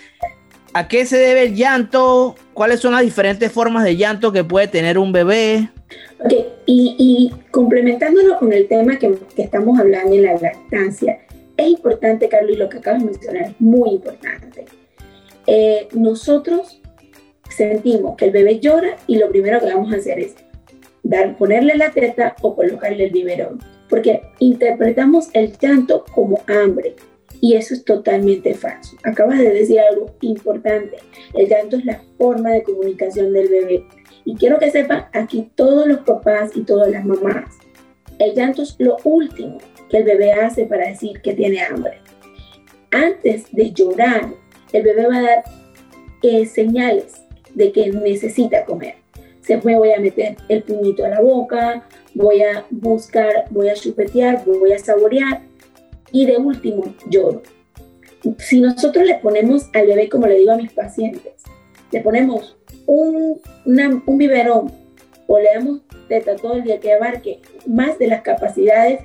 [0.75, 4.67] a qué se debe el llanto, cuáles son las diferentes formas de llanto que puede
[4.67, 5.71] tener un bebé.
[6.19, 6.33] Ok,
[6.67, 11.19] y, complementándolo con el tema que estamos hablando en la lactancia,
[11.57, 14.65] es importante, Carlos, y lo que acabas de mencionar es muy importante.
[15.47, 16.81] Eh, nosotros
[17.49, 20.35] sentimos que el bebé llora y lo primero que vamos a hacer es
[21.03, 26.97] dar, ponerle la teta o colocarle el biberón, porque interpretamos el llanto como hambre
[27.41, 28.97] y eso es totalmente falso.
[29.05, 30.97] Acabas de decir algo importante,
[31.35, 33.85] el llanto es la forma de comunicación del bebé
[34.25, 37.51] y quiero que sepan aquí todos los papás y todas las mamás,
[38.19, 39.59] el llanto es lo último
[39.95, 41.99] que el bebé hace para decir que tiene hambre.
[42.91, 44.29] Antes de llorar,
[44.73, 45.45] el bebé va a dar
[46.23, 47.23] eh, señales
[47.55, 48.97] de que necesita comer.
[49.41, 53.75] Se me voy a meter el puñito a la boca, voy a buscar, voy a
[53.75, 55.43] chupetear, voy a saborear
[56.11, 57.43] y de último lloro.
[58.39, 61.35] Si nosotros le ponemos al bebé, como le digo a mis pacientes,
[61.93, 64.73] le ponemos un, un biberón
[65.29, 69.01] o le damos teta todo el día que abarque más de las capacidades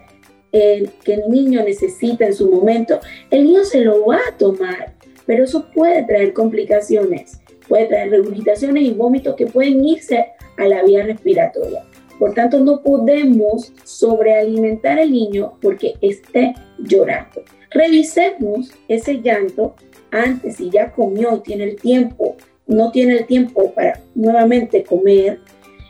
[0.52, 4.94] que el niño necesita en su momento, el niño se lo va a tomar,
[5.26, 10.26] pero eso puede traer complicaciones, puede traer regurgitaciones y vómitos que pueden irse
[10.58, 11.84] a la vía respiratoria.
[12.18, 17.44] Por tanto, no podemos sobrealimentar al niño porque esté llorando.
[17.72, 19.76] Revisemos ese llanto
[20.12, 22.36] antes, si ya comió tiene el tiempo,
[22.68, 25.40] no tiene el tiempo para nuevamente comer,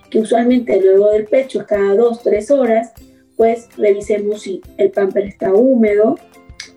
[0.10, 2.94] que usualmente luego del pecho es cada dos, tres horas,
[3.40, 6.20] pues revisemos si el pamper está húmedo,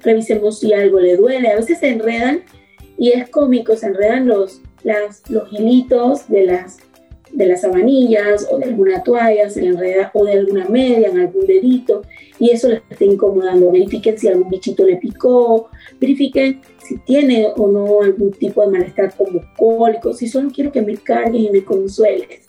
[0.01, 1.48] revisemos si algo le duele.
[1.48, 2.42] A veces se enredan
[2.96, 4.62] y es cómico, se enredan los,
[5.29, 6.79] los hilitos de las,
[7.33, 11.46] de las sabanillas o de alguna toalla, se enreda o de alguna media en algún
[11.46, 12.03] dedito
[12.38, 13.72] y eso le está incomodando.
[13.72, 19.12] Verifiquen si algún bichito le picó, verifiquen si tiene o no algún tipo de malestar
[19.16, 22.44] como cólico, si solo quiero que me cargues y me consueles.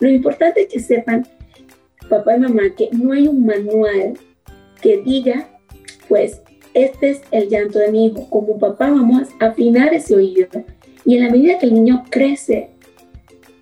[0.00, 1.26] Lo importante es que sepan
[2.08, 4.14] papá y mamá, que no hay un manual
[4.80, 5.48] que diga,
[6.08, 6.40] pues,
[6.74, 8.28] este es el llanto de mi hijo.
[8.30, 10.48] Como papá vamos a afinar ese oído.
[11.04, 12.70] Y en la medida que el niño crece,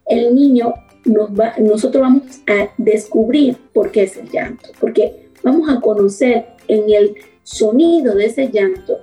[0.07, 5.69] el niño nos va, nosotros vamos a descubrir por qué es el llanto, porque vamos
[5.69, 8.99] a conocer en el sonido de ese llanto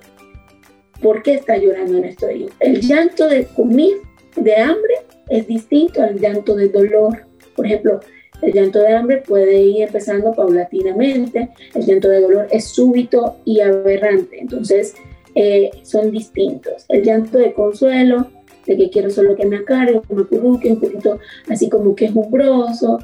[1.01, 2.49] por qué está llorando nuestro hijo.
[2.60, 3.93] El llanto de comer,
[4.36, 4.95] de hambre,
[5.29, 7.25] es distinto al llanto de dolor.
[7.56, 7.99] Por ejemplo,
[8.43, 13.62] el llanto de hambre puede ir empezando paulatinamente, el llanto de dolor es súbito y
[13.62, 14.95] aberrante, entonces
[15.36, 16.86] eh, son distintos.
[16.89, 18.27] El llanto de consuelo,
[18.65, 22.06] de que quiero solo que me acargue, que me acurruque, un poquito así como que
[22.06, 22.99] es umbroso,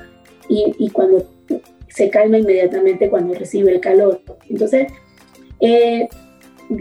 [0.49, 1.25] y, cuando
[1.89, 4.19] se calma inmediatamente cuando recibe el calor.
[4.49, 4.91] Entonces,
[5.59, 6.09] eh,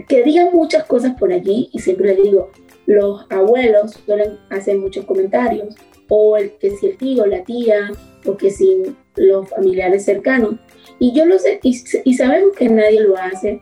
[0.07, 2.51] que digan muchas cosas por allí, y siempre les digo,
[2.87, 5.75] los abuelos suelen hacer muchos comentarios,
[6.09, 7.91] o el que si el tío, la tía,
[8.25, 8.83] o que si
[9.15, 10.55] los familiares cercanos.
[10.99, 13.61] Y yo lo sé, y, sabemos que nadie lo hace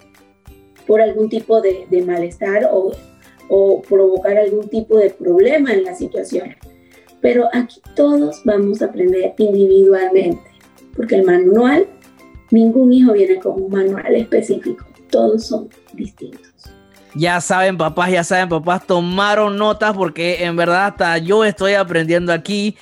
[0.87, 2.91] por algún tipo de, malestar o,
[3.49, 6.55] o provocar algún tipo de problema en la situación.
[7.21, 10.41] Pero aquí todos vamos a aprender individualmente,
[10.95, 11.87] porque el manual,
[12.51, 16.56] ningún hijo viene con un manual específico, todos son distintos.
[17.17, 22.31] Ya saben, papás, ya saben, papás, tomaron notas porque en verdad hasta yo estoy aprendiendo
[22.31, 22.77] aquí.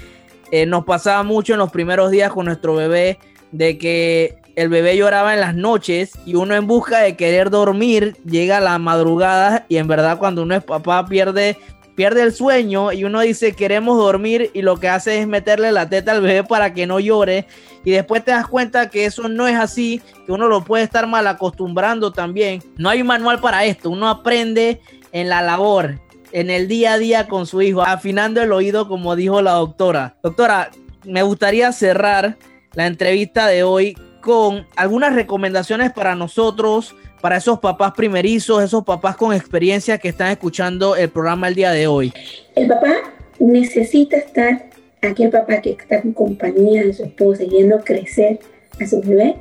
[0.52, 3.17] Eh, nos pasaba mucho en los primeros días con nuestro bebé
[3.54, 8.17] de que el bebé lloraba en las noches y uno en busca de querer dormir
[8.26, 11.58] llega a la madrugada y en verdad cuando uno es papá pierde
[11.95, 15.89] pierde el sueño y uno dice queremos dormir y lo que hace es meterle la
[15.89, 17.47] teta al bebé para que no llore
[17.84, 21.08] y después te das cuenta que eso no es así, que uno lo puede estar
[21.08, 22.63] mal acostumbrando también.
[22.77, 24.81] No hay un manual para esto, uno aprende
[25.12, 25.99] en la labor,
[26.31, 30.17] en el día a día con su hijo, afinando el oído como dijo la doctora.
[30.23, 30.71] Doctora,
[31.03, 32.38] me gustaría cerrar
[32.73, 39.15] la entrevista de hoy con algunas recomendaciones para nosotros para esos papás primerizos, esos papás
[39.15, 42.13] con experiencia que están escuchando el programa el día de hoy?
[42.55, 42.95] El papá
[43.39, 44.69] necesita estar,
[45.01, 48.39] aquel papá que está en compañía de su esposa, yendo crecer
[48.79, 49.35] a su bebé,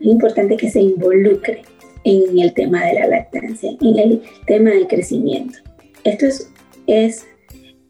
[0.00, 1.62] es importante que se involucre
[2.04, 5.58] en el tema de la lactancia, en el tema del crecimiento.
[6.04, 6.50] Esto es,
[6.86, 7.26] es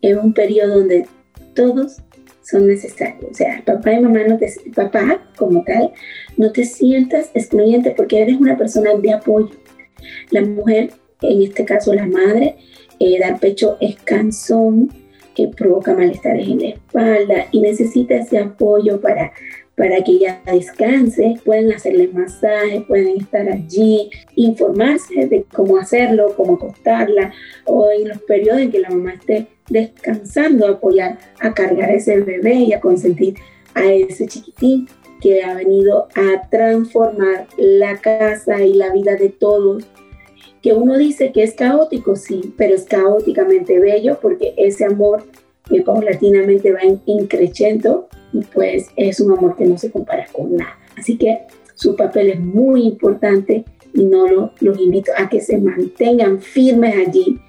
[0.02, 1.06] en un periodo donde
[1.54, 2.02] todos
[2.50, 3.30] son necesarios.
[3.30, 5.92] O sea, papá y mamá, no te, papá como tal,
[6.36, 9.50] no te sientas excluyente porque eres una persona de apoyo.
[10.30, 10.90] La mujer,
[11.22, 12.56] en este caso la madre,
[12.98, 14.90] eh, dar pecho es cansón,
[15.34, 19.32] que provoca malestares en la espalda y necesita ese apoyo para,
[19.76, 21.36] para que ella descanse.
[21.44, 27.32] Pueden hacerle masaje, pueden estar allí, informarse de cómo hacerlo, cómo acostarla
[27.64, 32.54] o en los periodos en que la mamá esté descansando, apoyar a cargar ese bebé
[32.54, 33.36] y a consentir
[33.74, 34.88] a ese chiquitín
[35.20, 39.84] que ha venido a transformar la casa y la vida de todos.
[40.62, 45.24] Que uno dice que es caótico, sí, pero es caóticamente bello porque ese amor
[45.68, 48.08] que paulatinamente va increciendo
[48.54, 50.78] pues es un amor que no se compara con nada.
[50.96, 51.42] Así que
[51.74, 53.64] su papel es muy importante
[53.94, 57.40] y no lo, los invito a que se mantengan firmes allí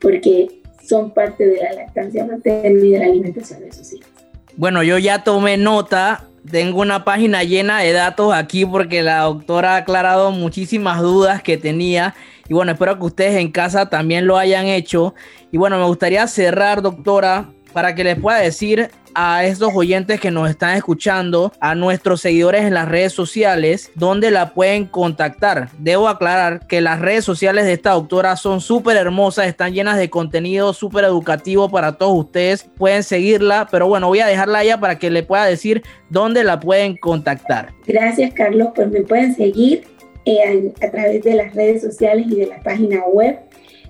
[0.00, 0.55] porque
[0.88, 4.08] son parte de la lactancia materna y de la alimentación de sus hijos.
[4.56, 9.74] Bueno, yo ya tomé nota tengo una página llena de datos aquí porque la doctora
[9.74, 12.14] ha aclarado muchísimas dudas que tenía.
[12.48, 15.14] Y bueno, espero que ustedes en casa también lo hayan hecho.
[15.50, 20.30] Y bueno, me gustaría cerrar, doctora, para que les pueda decir a estos oyentes que
[20.30, 25.70] nos están escuchando, a nuestros seguidores en las redes sociales, donde la pueden contactar.
[25.78, 30.10] Debo aclarar que las redes sociales de esta doctora son súper hermosas, están llenas de
[30.10, 32.64] contenido súper educativo para todos ustedes.
[32.76, 36.60] Pueden seguirla, pero bueno, voy a dejarla allá para que le pueda decir dónde la
[36.60, 37.72] pueden contactar.
[37.86, 38.68] Gracias, Carlos.
[38.74, 39.84] Pues me pueden seguir
[40.26, 43.38] eh, a, través de las redes sociales y de la página web.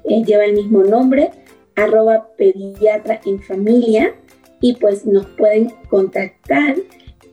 [0.09, 1.33] Eh, lleva el mismo nombre,
[1.75, 4.15] arroba pediatra en familia
[4.61, 6.77] y pues nos pueden contactar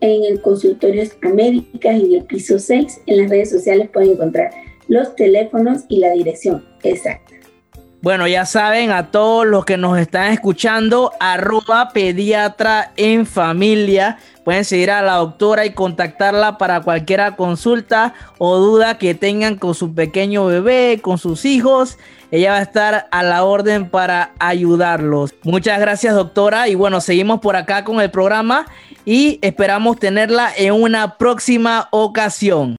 [0.02, 3.02] en el consultorio Américas en el piso 6.
[3.06, 4.52] En las redes sociales pueden encontrar
[4.88, 7.23] los teléfonos y la dirección exacta.
[8.04, 14.18] Bueno, ya saben, a todos los que nos están escuchando, arroba pediatra en familia.
[14.44, 19.74] Pueden seguir a la doctora y contactarla para cualquier consulta o duda que tengan con
[19.74, 21.98] su pequeño bebé, con sus hijos.
[22.30, 25.34] Ella va a estar a la orden para ayudarlos.
[25.44, 26.68] Muchas gracias, doctora.
[26.68, 28.66] Y bueno, seguimos por acá con el programa
[29.06, 32.76] y esperamos tenerla en una próxima ocasión.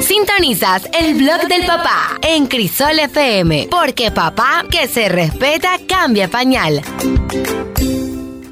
[0.00, 6.80] Sintonizas el blog del papá en Crisol FM, porque papá que se respeta cambia pañal.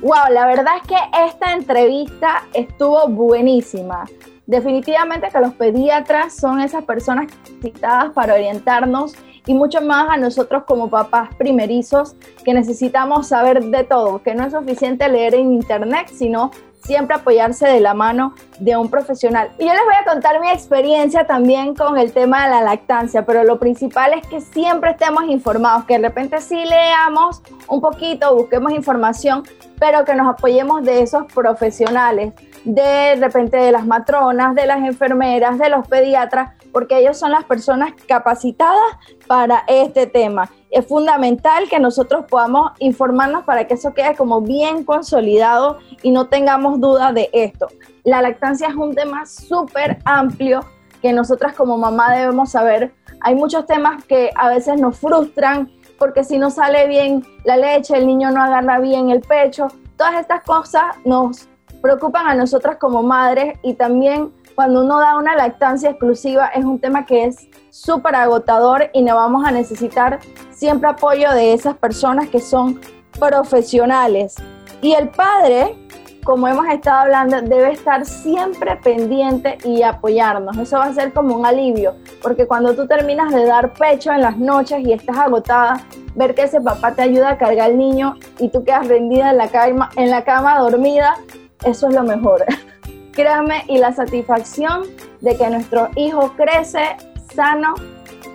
[0.02, 0.96] Wow, la verdad es que
[1.26, 4.04] esta entrevista estuvo buenísima.
[4.46, 7.26] Definitivamente que los pediatras son esas personas
[7.60, 9.14] citadas para orientarnos
[9.46, 14.44] y mucho más a nosotros como papás primerizos que necesitamos saber de todo, que no
[14.44, 16.50] es suficiente leer en internet, sino
[16.82, 19.50] siempre apoyarse de la mano de un profesional.
[19.58, 23.24] Y yo les voy a contar mi experiencia también con el tema de la lactancia,
[23.24, 28.34] pero lo principal es que siempre estemos informados, que de repente sí leamos un poquito,
[28.34, 29.42] busquemos información,
[29.78, 32.32] pero que nos apoyemos de esos profesionales,
[32.64, 37.44] de repente de las matronas, de las enfermeras, de los pediatras, porque ellos son las
[37.44, 38.78] personas capacitadas
[39.26, 40.50] para este tema.
[40.70, 46.28] Es fundamental que nosotros podamos informarnos para que eso quede como bien consolidado y no
[46.28, 47.68] tengamos duda de esto.
[48.04, 50.60] La lactancia es un tema súper amplio
[51.02, 52.92] que nosotras como mamá debemos saber.
[53.20, 57.96] Hay muchos temas que a veces nos frustran porque si no sale bien la leche,
[57.96, 59.68] el niño no agarra bien el pecho.
[59.96, 61.48] Todas estas cosas nos
[61.82, 66.80] preocupan a nosotras como madres y también cuando uno da una lactancia exclusiva es un
[66.80, 70.18] tema que es súper agotador y no vamos a necesitar
[70.50, 72.80] siempre apoyo de esas personas que son
[73.20, 74.34] profesionales.
[74.82, 75.76] Y el padre,
[76.24, 80.56] como hemos estado hablando, debe estar siempre pendiente y apoyarnos.
[80.56, 84.22] Eso va a ser como un alivio, porque cuando tú terminas de dar pecho en
[84.22, 85.86] las noches y estás agotada,
[86.16, 89.36] ver que ese papá te ayuda a cargar al niño y tú quedas rendida en
[89.36, 91.14] la cama, en la cama dormida,
[91.62, 92.44] eso es lo mejor.
[93.18, 94.84] créame, y la satisfacción
[95.20, 96.96] de que nuestro hijo crece
[97.34, 97.74] sano,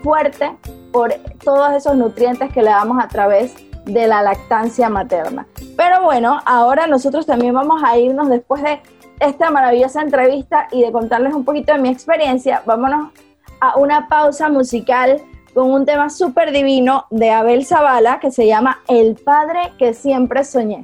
[0.03, 0.51] fuerte,
[0.91, 3.55] por todos esos nutrientes que le damos a través
[3.85, 5.47] de la lactancia materna.
[5.77, 8.81] Pero bueno, ahora nosotros también vamos a irnos después de
[9.21, 13.13] esta maravillosa entrevista y de contarles un poquito de mi experiencia, vámonos
[13.61, 15.21] a una pausa musical
[15.53, 20.43] con un tema súper divino de Abel Zavala que se llama El Padre que siempre
[20.43, 20.83] soñé.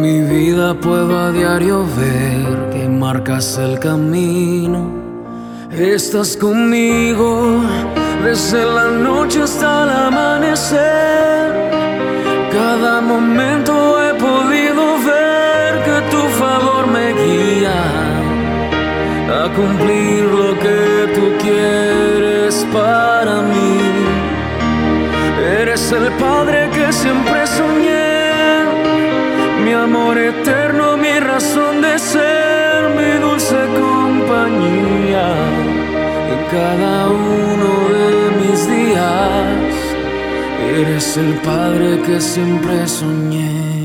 [0.00, 4.90] Mi vida puedo a diario ver que marcas el camino.
[5.70, 7.62] Estás conmigo
[8.22, 11.46] desde la noche hasta el amanecer.
[12.52, 13.72] Cada momento
[14.02, 17.78] he podido ver que tu favor me guía
[19.40, 20.05] a cumplir
[40.96, 43.84] Eres el Padre que siempre soñé.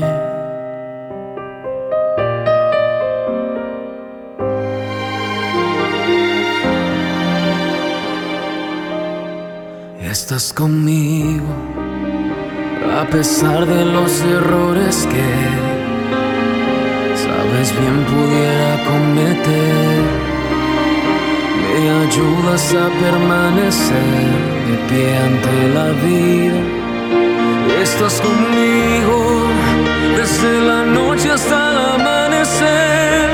[10.00, 11.44] Estás conmigo
[12.98, 15.28] a pesar de los errores que
[17.24, 20.02] sabes bien pudiera cometer.
[21.74, 24.30] Me ayudas a permanecer
[24.66, 26.81] de pie ante la vida.
[28.04, 29.46] Estás conmigo
[30.16, 33.30] desde la noche hasta el amanecer.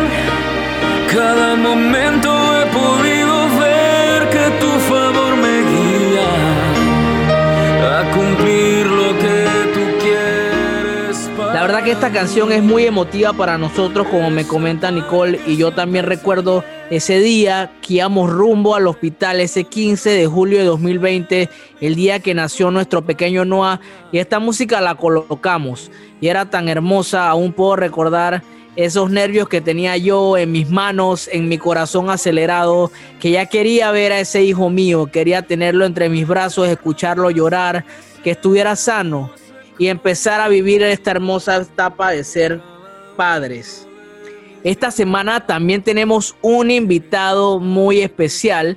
[1.10, 6.28] Cada momento he podido ver que tu favor me guía
[7.98, 11.30] a cumplir lo que tú quieres.
[11.34, 15.40] Para La verdad que esta canción es muy emotiva para nosotros, como me comenta Nicole,
[15.46, 20.58] y yo también recuerdo ese día que íbamos rumbo al hospital, ese 15 de julio
[20.58, 21.48] de 2020,
[21.80, 23.80] el día que nació nuestro pequeño Noah,
[24.10, 28.42] y esta música la colocamos, y era tan hermosa, aún puedo recordar
[28.76, 33.90] esos nervios que tenía yo en mis manos, en mi corazón acelerado, que ya quería
[33.90, 37.84] ver a ese hijo mío, quería tenerlo entre mis brazos, escucharlo llorar,
[38.22, 39.30] que estuviera sano
[39.78, 42.60] y empezar a vivir esta hermosa etapa de ser
[43.16, 43.87] padres.
[44.64, 48.76] Esta semana también tenemos un invitado muy especial.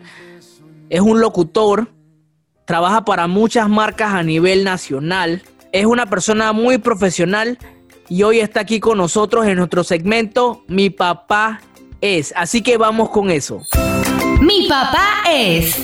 [0.90, 1.92] Es un locutor,
[2.66, 5.44] trabaja para muchas marcas a nivel nacional.
[5.72, 7.58] Es una persona muy profesional
[8.10, 11.62] y hoy está aquí con nosotros en nuestro segmento Mi papá
[12.02, 12.34] es.
[12.36, 13.62] Así que vamos con eso.
[14.42, 15.76] Mi papá es.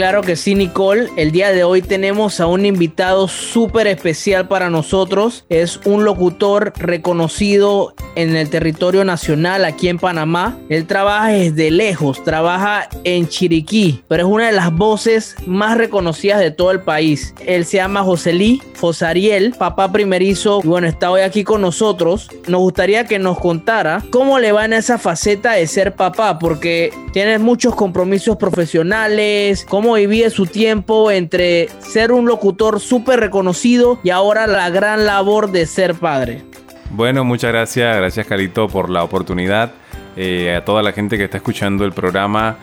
[0.00, 1.10] Claro que sí, Nicole.
[1.18, 5.44] El día de hoy tenemos a un invitado súper especial para nosotros.
[5.50, 10.56] Es un locutor reconocido en el territorio nacional aquí en Panamá.
[10.70, 16.40] Él trabaja desde lejos, trabaja en Chiriquí, pero es una de las voces más reconocidas
[16.40, 17.34] de todo el país.
[17.44, 20.62] Él se llama Joselí Fosariel, papá primerizo.
[20.64, 22.30] Y bueno, está hoy aquí con nosotros.
[22.48, 26.90] Nos gustaría que nos contara cómo le va en esa faceta de ser papá, porque
[27.12, 34.10] tiene muchos compromisos profesionales, cómo divide su tiempo entre ser un locutor súper reconocido y
[34.10, 36.42] ahora la gran labor de ser padre.
[36.90, 39.72] Bueno, muchas gracias, gracias Carito por la oportunidad.
[40.16, 42.56] Eh, a toda la gente que está escuchando el programa,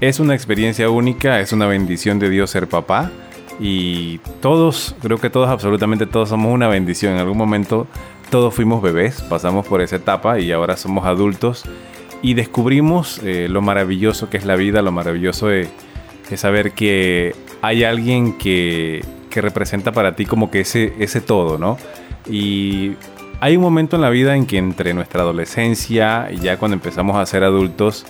[0.00, 3.10] es una experiencia única, es una bendición de Dios ser papá.
[3.60, 7.12] Y todos, creo que todos, absolutamente todos somos una bendición.
[7.12, 7.86] En algún momento
[8.30, 11.64] todos fuimos bebés, pasamos por esa etapa y ahora somos adultos.
[12.22, 15.68] Y descubrimos eh, lo maravilloso que es la vida, lo maravilloso de,
[16.28, 21.58] de saber que hay alguien que, que representa para ti como que ese, ese todo,
[21.58, 21.76] ¿no?
[22.28, 22.92] Y
[23.40, 27.16] hay un momento en la vida en que entre nuestra adolescencia y ya cuando empezamos
[27.16, 28.06] a ser adultos,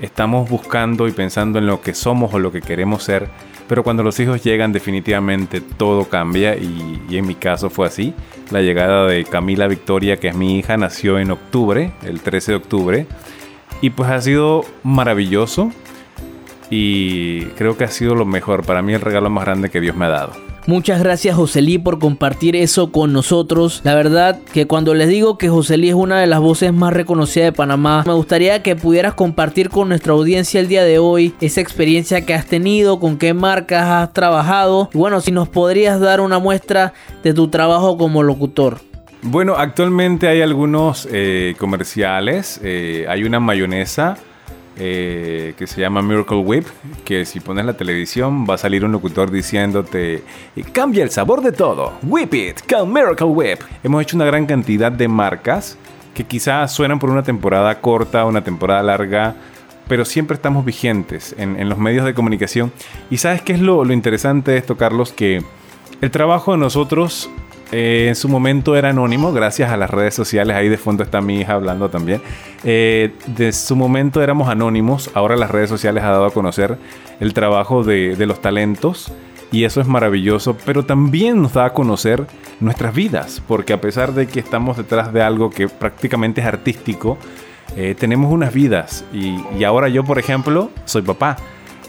[0.00, 3.28] estamos buscando y pensando en lo que somos o lo que queremos ser,
[3.66, 8.14] pero cuando los hijos llegan definitivamente todo cambia y, y en mi caso fue así.
[8.50, 12.56] La llegada de Camila Victoria, que es mi hija, nació en octubre, el 13 de
[12.56, 13.06] octubre,
[13.80, 15.72] y pues ha sido maravilloso
[16.70, 19.96] y creo que ha sido lo mejor, para mí el regalo más grande que Dios
[19.96, 20.48] me ha dado.
[20.68, 23.80] Muchas gracias Joselí por compartir eso con nosotros.
[23.84, 27.46] La verdad que cuando les digo que Joselí es una de las voces más reconocidas
[27.46, 31.62] de Panamá, me gustaría que pudieras compartir con nuestra audiencia el día de hoy esa
[31.62, 34.90] experiencia que has tenido, con qué marcas has trabajado.
[34.92, 36.92] Y bueno, si nos podrías dar una muestra
[37.22, 38.80] de tu trabajo como locutor.
[39.22, 42.60] Bueno, actualmente hay algunos eh, comerciales.
[42.62, 44.18] eh, hay una mayonesa
[44.78, 46.66] eh, que se llama Miracle Whip,
[47.04, 50.22] que si pones la televisión va a salir un locutor diciéndote,
[50.72, 53.60] cambia el sabor de todo, whip it con Miracle Whip.
[53.82, 55.76] Hemos hecho una gran cantidad de marcas
[56.14, 59.34] que quizás suenan por una temporada corta, una temporada larga,
[59.88, 62.72] pero siempre estamos vigentes en, los medios de comunicación.
[63.10, 65.42] Y sabes qué es lo, lo interesante de esto, Carlos, que
[66.00, 67.30] el trabajo de nosotros
[67.70, 70.56] eh, en su momento era anónimo, gracias a las redes sociales.
[70.56, 72.22] Ahí de fondo está mi hija hablando también.
[72.64, 75.10] Eh, de su momento éramos anónimos.
[75.14, 76.78] Ahora las redes sociales han dado a conocer
[77.20, 79.12] el trabajo de, los talentos.
[79.50, 82.26] Y eso es maravilloso, pero también nos da a conocer
[82.60, 87.16] nuestras vidas, porque a pesar de que estamos detrás de algo que prácticamente es artístico,
[87.74, 89.06] eh, tenemos unas vidas.
[89.10, 91.38] Y, ahora yo, por ejemplo, soy papá.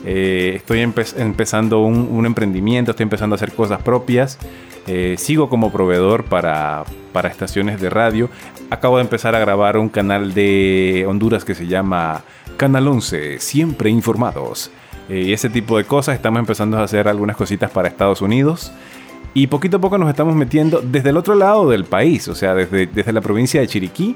[0.05, 4.37] Estoy empezando un, emprendimiento, estoy empezando a hacer cosas propias.
[4.87, 6.85] Eh, sigo como proveedor para,
[7.25, 8.29] estaciones de radio.
[8.69, 12.23] Acabo de empezar a grabar un canal de Honduras que se llama
[12.57, 14.71] Canal 11, siempre informados.
[15.09, 16.15] Eh, y ese tipo de cosas.
[16.15, 18.71] Estamos empezando a hacer algunas cositas para Estados Unidos.
[19.33, 22.55] Y poquito a poco nos estamos metiendo desde el otro lado del país, o sea,
[22.55, 24.15] desde, desde la provincia de Chiriquí,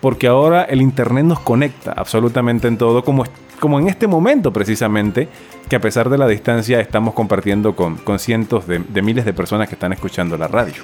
[0.00, 3.24] porque ahora el Internet nos conecta absolutamente en todo, como,
[3.64, 5.26] como en este momento precisamente,
[5.70, 9.32] que a pesar de la distancia estamos compartiendo con, con cientos de, de miles de
[9.32, 10.82] personas que están escuchando la radio.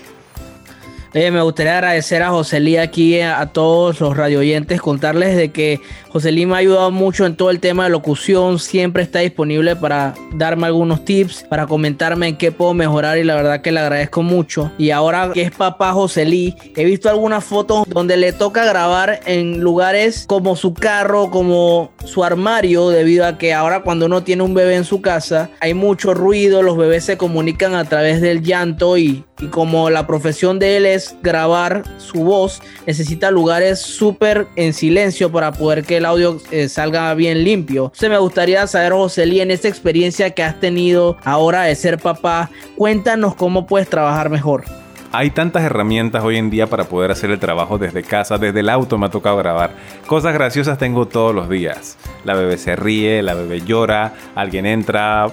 [1.13, 5.81] Eh, me gustaría agradecer a Joselí aquí, a, todos los radioyentes, contarles de que
[6.11, 10.15] Joselí me ha ayudado mucho en todo el tema de locución, siempre está disponible para
[10.35, 14.23] darme algunos tips, para comentarme en qué puedo mejorar y la verdad que le agradezco
[14.23, 14.71] mucho.
[14.79, 19.61] Y ahora que es papá Joselí, he visto algunas fotos donde le toca grabar en
[19.61, 24.55] lugares como su carro, como su armario, debido a que ahora cuando uno tiene un
[24.55, 28.97] bebé en su casa hay mucho ruido, los bebés se comunican a través del llanto
[28.97, 34.73] y, y como la profesión de él es grabar su voz, necesita lugares súper en
[34.73, 37.93] silencio para poder que el audio eh, salga bien limpio.
[37.95, 42.51] Se me gustaría saber, José en esta experiencia que has tenido ahora de ser papá,
[42.77, 44.65] cuéntanos cómo puedes trabajar mejor.
[45.13, 48.69] Hay tantas herramientas hoy en día para poder hacer el trabajo desde casa, desde el
[48.69, 49.73] auto me ha tocado grabar.
[50.07, 51.99] Cosas graciosas tengo todos los días.
[52.25, 55.27] La bebé se ríe, la bebé llora, alguien entra,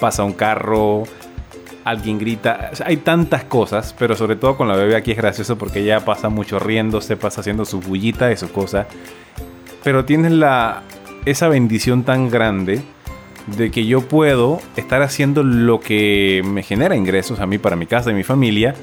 [0.00, 1.04] pasa un carro,
[1.88, 2.70] alguien grita.
[2.84, 6.28] hay tantas cosas, pero sobre todo con la bebé aquí es gracioso porque ella pasa
[6.28, 8.86] mucho riéndose, pasa haciendo su bullita y su cosa.
[9.82, 10.82] Pero tienes la,
[11.24, 12.82] esa bendición tan grande
[13.56, 17.86] de que yo puedo estar haciendo lo que me genera ingresos a mí, para mi
[17.86, 18.74] casa y mi familia,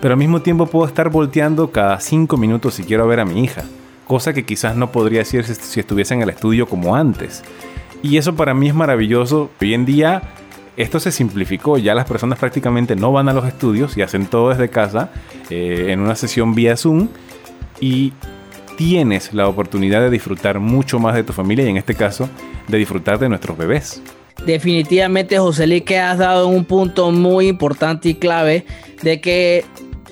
[0.00, 3.44] pero al mismo tiempo puedo estar volteando cada cinco minutos si quiero ver a mi
[3.44, 3.64] hija,
[4.06, 7.42] cosa que quizás no podría decir si estuviese en el estudio como antes.
[8.02, 9.50] Y eso para mí es maravilloso.
[9.60, 10.22] Hoy en día
[10.76, 14.50] esto se simplificó, ya las personas prácticamente no van a los estudios y hacen todo
[14.50, 15.10] desde casa
[15.50, 17.08] eh, en una sesión vía Zoom
[17.80, 18.12] y
[18.76, 22.28] tienes la oportunidad de disfrutar mucho más de tu familia y en este caso
[22.68, 24.02] de disfrutar de nuestros bebés.
[24.44, 28.66] Definitivamente, José que has dado un punto muy importante y clave
[29.02, 29.64] de que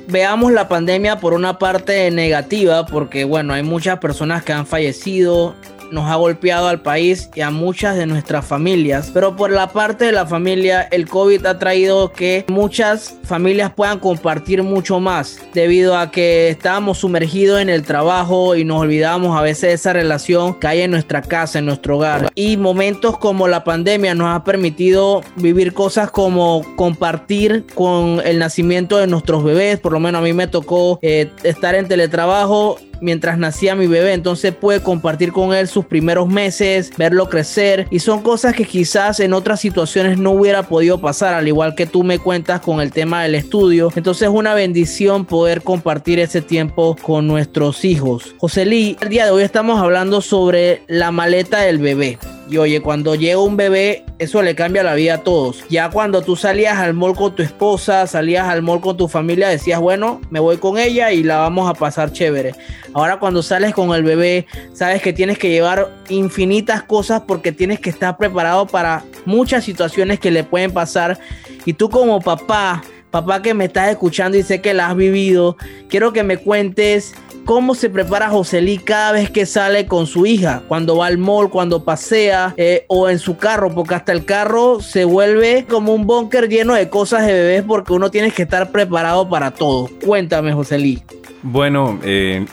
[0.08, 5.54] veamos la pandemia por una parte negativa, porque bueno, hay muchas personas que han fallecido,
[5.90, 9.10] nos ha golpeado al país y a muchas de nuestras familias.
[9.12, 13.98] Pero por la parte de la familia, el COVID ha traído que muchas familias puedan
[13.98, 19.42] compartir mucho más debido a que estábamos sumergidos en el trabajo y nos olvidamos a
[19.42, 22.30] veces de esa relación que hay en nuestra casa, en nuestro hogar.
[22.34, 28.98] Y momentos como la pandemia nos ha permitido vivir cosas como compartir con el nacimiento
[28.98, 29.78] de nuestros bebés.
[29.80, 34.12] Por lo menos a mí me tocó eh, estar en teletrabajo mientras nacía mi bebé,
[34.12, 39.20] entonces puede compartir con él sus primeros meses, verlo crecer y son cosas que quizás
[39.20, 42.92] en otras situaciones no hubiera podido pasar, al igual que tú me cuentas con el
[42.92, 43.90] tema del estudio.
[43.94, 48.34] Entonces es una bendición poder compartir ese tiempo con nuestros hijos.
[48.38, 52.18] José Lee, el día de hoy estamos hablando sobre la maleta del bebé.
[52.48, 55.64] Y oye, cuando llega un bebé, eso le cambia la vida a todos.
[55.70, 59.48] Ya cuando tú salías al mall con tu esposa, salías al mall con tu familia,
[59.48, 62.54] decías, bueno, me voy con ella y la vamos a pasar chévere.
[62.92, 67.80] Ahora cuando sales con el bebé, sabes que tienes que llevar infinitas cosas porque tienes
[67.80, 71.18] que estar preparado para muchas situaciones que le pueden pasar.
[71.64, 72.82] Y tú como papá,
[73.14, 75.56] papá que me estás escuchando y sé que la has vivido,
[75.88, 80.62] quiero que me cuentes cómo se prepara Joselí cada vez que sale con su hija,
[80.66, 84.80] cuando va al mall, cuando pasea eh, o en su carro, porque hasta el carro
[84.80, 88.72] se vuelve como un búnker lleno de cosas de bebés porque uno tiene que estar
[88.72, 89.88] preparado para todo.
[90.04, 91.00] Cuéntame, Joselí.
[91.44, 92.44] Bueno, eh,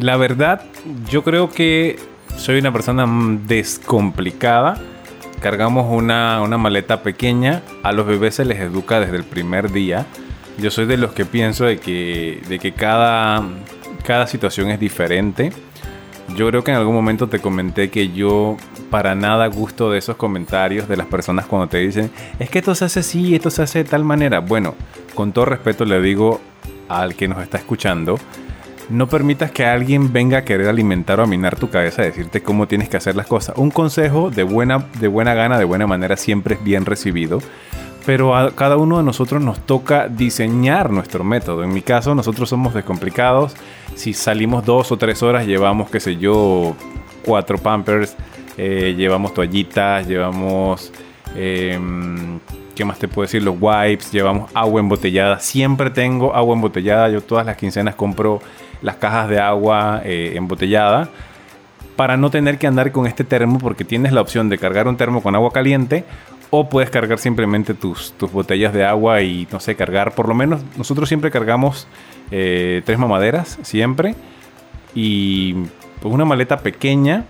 [0.00, 0.62] la verdad,
[1.08, 1.96] yo creo que
[2.36, 3.06] soy una persona
[3.46, 4.80] descomplicada.
[5.40, 10.06] Cargamos una, una maleta pequeña, a los bebés se les educa desde el primer día.
[10.58, 13.44] Yo soy de los que pienso de que, de que cada,
[14.04, 15.52] cada situación es diferente.
[16.36, 18.56] Yo creo que en algún momento te comenté que yo
[18.90, 22.74] para nada gusto de esos comentarios de las personas cuando te dicen, es que esto
[22.74, 24.40] se hace así, esto se hace de tal manera.
[24.40, 24.74] Bueno,
[25.14, 26.40] con todo respeto le digo
[26.88, 28.18] al que nos está escuchando,
[28.88, 32.88] no permitas que alguien venga a querer alimentar o minar tu cabeza, decirte cómo tienes
[32.88, 33.56] que hacer las cosas.
[33.56, 37.40] Un consejo de buena, de buena gana, de buena manera, siempre es bien recibido
[38.08, 41.62] pero a cada uno de nosotros nos toca diseñar nuestro método.
[41.62, 43.54] En mi caso, nosotros somos descomplicados.
[43.96, 46.74] Si salimos dos o tres horas, llevamos, qué sé yo,
[47.22, 48.16] cuatro pampers,
[48.56, 50.90] eh, llevamos toallitas, llevamos...
[51.36, 52.40] Em,
[52.74, 53.42] ¿Qué más te puedo decir?
[53.42, 55.38] Los wipes, llevamos agua embotellada.
[55.38, 57.10] Siempre tengo agua embotellada.
[57.10, 58.40] Yo todas las quincenas compro
[58.82, 61.08] las cajas de agua eh, embotellada
[61.96, 64.96] para no tener que andar con este termo porque tienes la opción de cargar un
[64.96, 66.04] termo con agua caliente
[66.50, 70.34] o puedes cargar simplemente tus, tus botellas de agua y no sé, cargar por lo
[70.34, 71.86] menos nosotros siempre cargamos
[72.30, 74.14] eh, tres mamaderas, siempre.
[74.94, 75.54] Y
[76.00, 77.24] pues una maleta pequeña.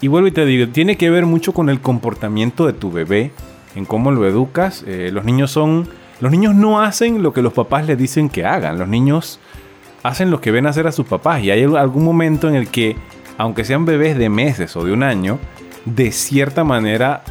[0.00, 3.32] Y vuelvo y te digo, tiene que ver mucho con el comportamiento de tu bebé
[3.74, 4.84] en cómo lo educas.
[4.86, 5.88] Eh, los niños son.
[6.20, 8.78] Los niños no hacen lo que los papás les dicen que hagan.
[8.78, 9.38] Los niños
[10.06, 11.42] hacen lo que ven hacer a sus papás.
[11.42, 12.96] Y hay algún momento en el que,
[13.38, 15.38] aunque sean bebés de meses o de un año,
[15.84, 17.22] de cierta manera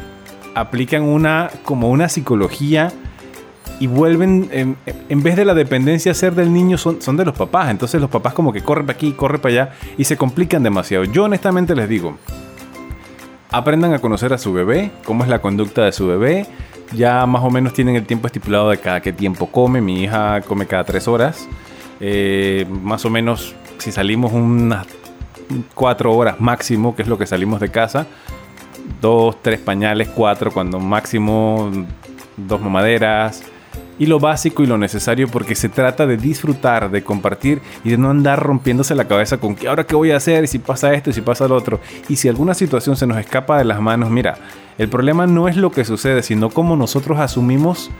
[0.54, 2.92] aplican una como una psicología
[3.78, 7.70] y vuelven, en, vez de la dependencia ser del niño, son, son de los papás.
[7.70, 11.04] Entonces los papás como que corren para aquí, corren para allá y se complican demasiado.
[11.04, 12.16] Yo honestamente les digo,
[13.50, 16.46] aprendan a conocer a su bebé, cómo es la conducta de su bebé.
[16.92, 19.80] Ya más o menos tienen el tiempo estipulado de cada qué tiempo come.
[19.80, 21.48] Mi hija come cada tres horas.
[22.00, 24.86] Eh, más o menos, si salimos unas
[25.74, 28.06] cuatro horas máximo, que es lo que salimos de casa,
[29.00, 31.70] dos, tres pañales, cuatro, cuando máximo
[32.36, 33.42] dos mamaderas,
[33.98, 37.98] y lo básico y lo necesario porque se trata de disfrutar, de compartir y de
[37.98, 40.92] no andar rompiéndose la cabeza con que ahora qué voy a hacer y si pasa
[40.92, 41.80] esto y si pasa lo otro.
[42.08, 44.36] Y si alguna situación se nos escapa de las manos, mira,
[44.78, 47.90] el problema no es lo que sucede, sino cómo nosotros asumimos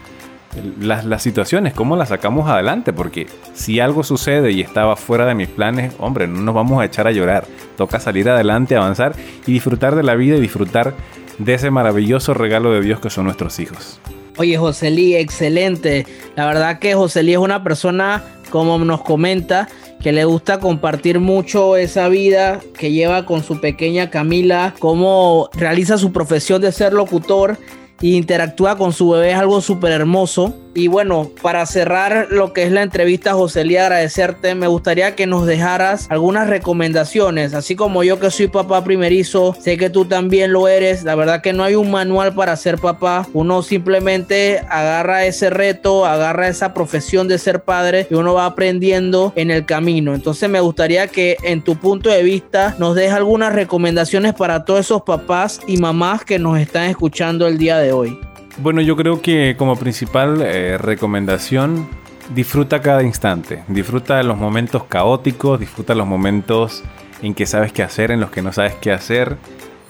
[0.79, 5.35] las, las, situaciones, cómo las sacamos adelante, porque si algo sucede y estaba fuera de
[5.35, 7.45] mis planes, hombre, no nos vamos a echar a llorar,
[7.75, 10.93] toca salir adelante, avanzar y disfrutar de la vida y disfrutar
[11.37, 13.99] de ese maravilloso regalo de Dios que son nuestros hijos.
[14.37, 16.05] Oye, Joselí, excelente.
[16.35, 19.67] La verdad que Joselí es una persona, como nos comenta,
[20.01, 25.97] que le gusta compartir mucho esa vida que lleva con su pequeña Camila, cómo realiza
[25.97, 27.57] su profesión de ser locutor
[28.01, 30.53] e interactúa con su bebé, es algo súper hermoso.
[30.77, 34.53] Y bueno, para cerrar lo que es la entrevista, Joselía, agradecerte.
[34.53, 37.55] Me gustaría que nos dejaras algunas recomendaciones.
[37.55, 41.03] Así como yo que soy papá primerizo, sé que tú también lo eres.
[41.03, 43.27] La verdad que no hay un manual para ser papá.
[43.33, 49.33] Uno simplemente agarra ese reto, agarra esa profesión de ser padre y uno va aprendiendo
[49.35, 50.13] en el camino.
[50.13, 54.81] Entonces me gustaría que en tu punto de vista nos dejes algunas recomendaciones para todos
[54.81, 58.19] esos papás y mamás que nos están escuchando el día de hoy.
[58.57, 61.87] Bueno, yo creo que como principal eh, recomendación,
[62.33, 66.83] disfruta cada instante, disfruta los momentos caóticos, disfruta los momentos
[67.21, 69.37] en que sabes qué hacer, en los que no sabes qué hacer,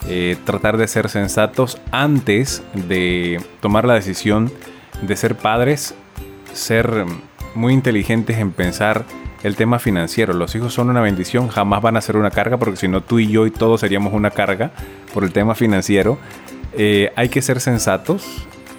[0.07, 4.51] eh, tratar de ser sensatos antes de tomar la decisión
[5.01, 5.95] de ser padres,
[6.53, 7.05] ser
[7.55, 9.05] muy inteligentes en pensar
[9.43, 10.33] el tema financiero.
[10.33, 13.19] Los hijos son una bendición, jamás van a ser una carga, porque si no tú
[13.19, 14.71] y yo y todos seríamos una carga
[15.13, 16.17] por el tema financiero.
[16.79, 18.23] Eh, hay que ser sensatos,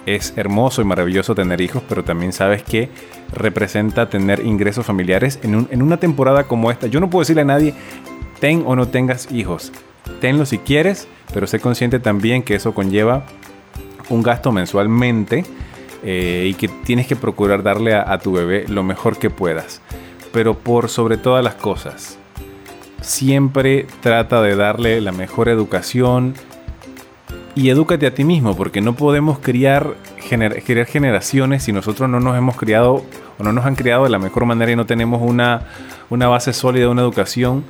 [0.05, 2.89] es hermoso y maravilloso tener hijos, pero también sabes que
[3.33, 6.87] representa tener ingresos familiares en, una temporada como esta.
[6.87, 7.73] Yo no puedo decirle a nadie,
[8.39, 9.73] ten o no tengas hijos.
[10.21, 13.25] Tenlo si quieres, pero sé consciente también que eso conlleva
[14.09, 15.43] un gasto mensualmente
[16.03, 19.81] eh, y que tienes que procurar darle a, tu bebé lo mejor que puedas.
[20.31, 22.17] Pero por sobre todas las cosas,
[23.01, 26.33] siempre trata de darle la mejor educación,
[27.59, 32.55] y edúcate a ti mismo, porque no podemos criar, generaciones si nosotros no nos hemos
[32.55, 33.03] criado
[33.37, 35.63] o no nos han criado de la mejor manera y no tenemos una,
[36.09, 37.65] una base sólida una educación.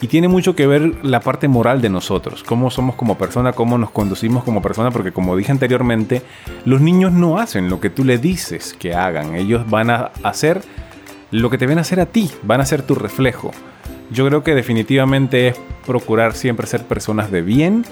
[0.00, 3.78] Y tiene mucho que ver la parte moral de nosotros, cómo somos como persona, cómo
[3.78, 6.22] nos conducimos como persona, porque como dije anteriormente,
[6.64, 10.62] los niños no hacen lo que tú le dices que hagan, ellos van a hacer
[11.30, 13.52] lo que te ven a hacer a ti, van a ser tu reflejo.
[14.10, 17.84] Yo creo que definitivamente es procurar siempre ser personas de bien,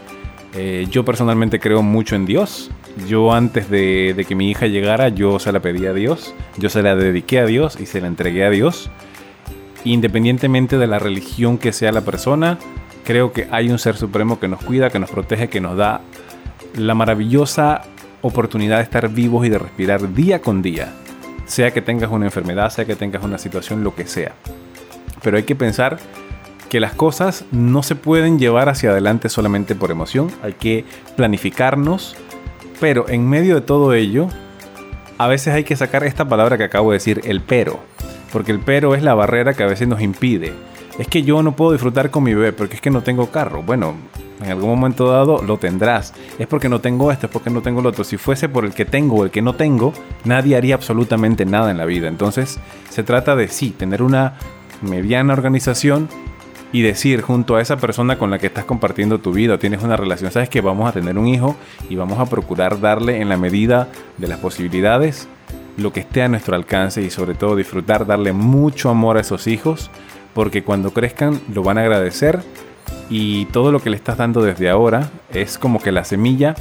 [0.55, 2.71] eh, yo personalmente creo mucho en Dios.
[3.09, 6.83] Yo antes de, que mi hija llegara, yo se la pedí a Dios, yo se
[6.83, 8.91] la dediqué a Dios y se la entregué a Dios.
[9.85, 12.59] Independientemente de la religión que sea la persona,
[13.05, 16.01] creo que hay un ser supremo que nos cuida, que nos protege, que nos da
[16.77, 17.83] la maravillosa
[18.23, 20.93] oportunidad de estar vivos y de respirar día con día.
[21.47, 24.33] Sea que tengas una enfermedad, sea que tengas una situación, lo que sea.
[25.23, 25.99] Pero hay que pensar
[26.71, 30.85] que las cosas no se pueden llevar hacia adelante solamente por emoción, hay que
[31.17, 32.17] planificarnos,
[32.79, 34.29] pero en medio de todo ello,
[35.19, 37.81] a veces hay que sacar esta palabra que acabo de decir, el pero,
[38.33, 40.55] porque el pero es la barrera que a veces nos impide.
[40.97, 43.63] Es que yo no puedo disfrutar con mi bebé porque es que no tengo carro.
[43.63, 43.97] Bueno,
[44.43, 46.15] En algún momento dado lo tendrás.
[46.39, 48.05] Es porque no tengo esto, es porque no tengo lo otro.
[48.05, 49.93] Si fuese por el que tengo o el que no tengo,
[50.25, 52.09] nadie haría absolutamente nada en la vida.
[52.09, 52.59] Entonces,
[52.89, 54.35] se trata de sí, tener una
[54.81, 56.09] mediana organización
[56.73, 59.97] y decir junto a esa persona con la que estás compartiendo tu vida, tienes una
[59.97, 61.57] relación, sabes que vamos a tener un hijo
[61.89, 65.29] y vamos a procurar darle en la medida de las posibilidades
[65.77, 69.47] lo que esté a nuestro alcance y sobre todo disfrutar, darle mucho amor a esos
[69.47, 69.91] hijos,
[70.35, 72.41] porque cuando crezcan lo van a agradecer
[73.09, 76.55] y todo lo que le estás dando desde ahora es como que la semilla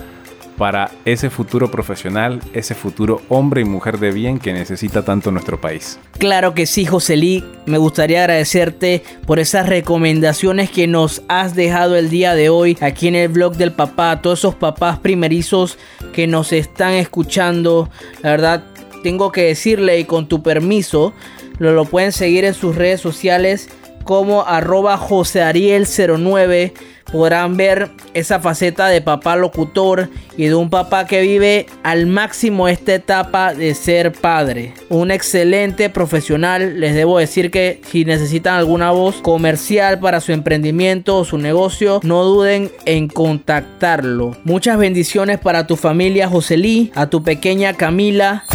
[0.59, 5.61] para ese futuro profesional, ese futuro hombre y mujer de bien que necesita tanto nuestro
[5.61, 5.97] país.
[6.17, 7.45] Claro que sí, Joselí.
[7.65, 13.07] Me gustaría agradecerte por esas recomendaciones que nos has dejado el día de hoy aquí
[13.07, 14.11] en el blog del papá.
[14.11, 15.77] A todos esos papás primerizos
[16.11, 17.89] que nos están escuchando.
[18.21, 18.65] La verdad,
[19.01, 21.13] tengo que decirle y con tu permiso,
[21.57, 23.69] lo, pueden seguir en sus redes sociales
[24.03, 26.73] como arroba joseariel09
[27.11, 32.67] podrán ver esa faceta de papá locutor y de un papá que vive al máximo
[32.67, 34.73] esta etapa de ser padre.
[34.89, 36.79] Un excelente profesional.
[36.79, 41.99] Les debo decir que si necesitan alguna voz comercial para su emprendimiento o su negocio,
[42.03, 44.37] no duden en contactarlo.
[44.43, 48.45] Muchas bendiciones para tu familia Joselí, a tu pequeña Camila.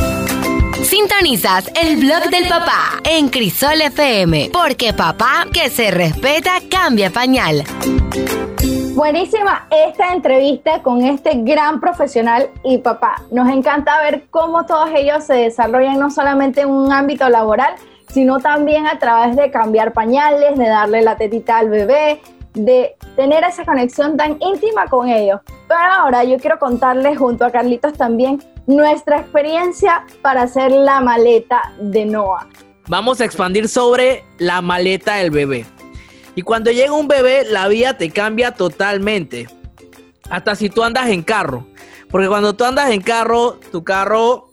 [0.84, 7.64] Sintonizas el blog del papá en Crisol FM, porque papá que se respeta cambia pañal.
[8.94, 13.22] Buenísima esta entrevista con este gran profesional y papá.
[13.30, 17.74] Nos encanta ver cómo todos ellos se desarrollan no solamente en un ámbito laboral,
[18.12, 22.20] sino también a través de cambiar pañales, de darle la tetita al bebé,
[22.52, 25.40] de tener esa conexión tan íntima con ellos.
[25.66, 31.72] Pero ahora yo quiero contarles junto a Carlitos también nuestra experiencia para hacer la maleta
[31.80, 32.48] de Noah.
[32.88, 35.66] Vamos a expandir sobre la maleta del bebé.
[36.34, 39.48] Y cuando llega un bebé, la vida te cambia totalmente.
[40.28, 41.66] Hasta si tú andas en carro.
[42.10, 44.50] Porque cuando tú andas en carro, tu carro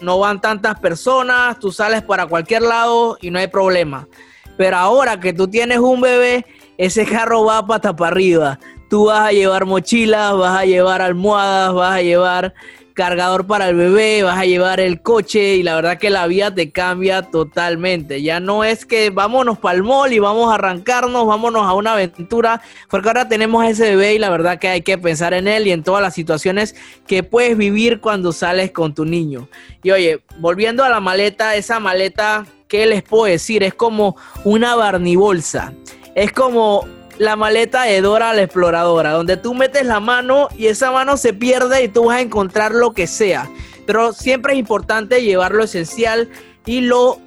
[0.00, 4.08] no van tantas personas, tú sales para cualquier lado y no hay problema.
[4.56, 6.44] Pero ahora que tú tienes un bebé,
[6.76, 8.58] ese carro va pata para arriba.
[8.90, 12.54] Tú vas a llevar mochilas, vas a llevar almohadas, vas a llevar
[12.94, 16.54] cargador para el bebé, vas a llevar el coche y la verdad que la vida
[16.54, 18.22] te cambia totalmente.
[18.22, 21.94] Ya no es que vámonos para el mall y vamos a arrancarnos, vámonos a una
[21.94, 25.66] aventura, porque ahora tenemos ese bebé y la verdad que hay que pensar en él
[25.66, 26.74] y en todas las situaciones
[27.06, 29.48] que puedes vivir cuando sales con tu niño.
[29.82, 33.62] Y oye, volviendo a la maleta, esa maleta, ¿qué les puedo decir?
[33.62, 35.72] Es como una barnibolsa.
[36.14, 36.86] Es como
[37.22, 41.32] la maleta de Dora la exploradora, donde tú metes la mano y esa mano se
[41.32, 43.48] pierde y tú vas a encontrar lo que sea.
[43.86, 46.28] Pero siempre es importante llevar lo esencial
[46.66, 47.20] y lo,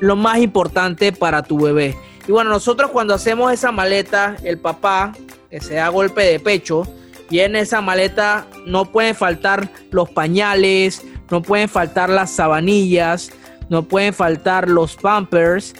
[0.00, 1.96] lo más importante para tu bebé.
[2.28, 5.12] Y bueno, nosotros cuando hacemos esa maleta, el papá,
[5.50, 6.84] que se da golpe de pecho,
[7.30, 11.02] y en esa maleta no pueden faltar los pañales,
[11.32, 13.32] no pueden faltar las sabanillas,
[13.70, 15.74] no pueden faltar los pampers,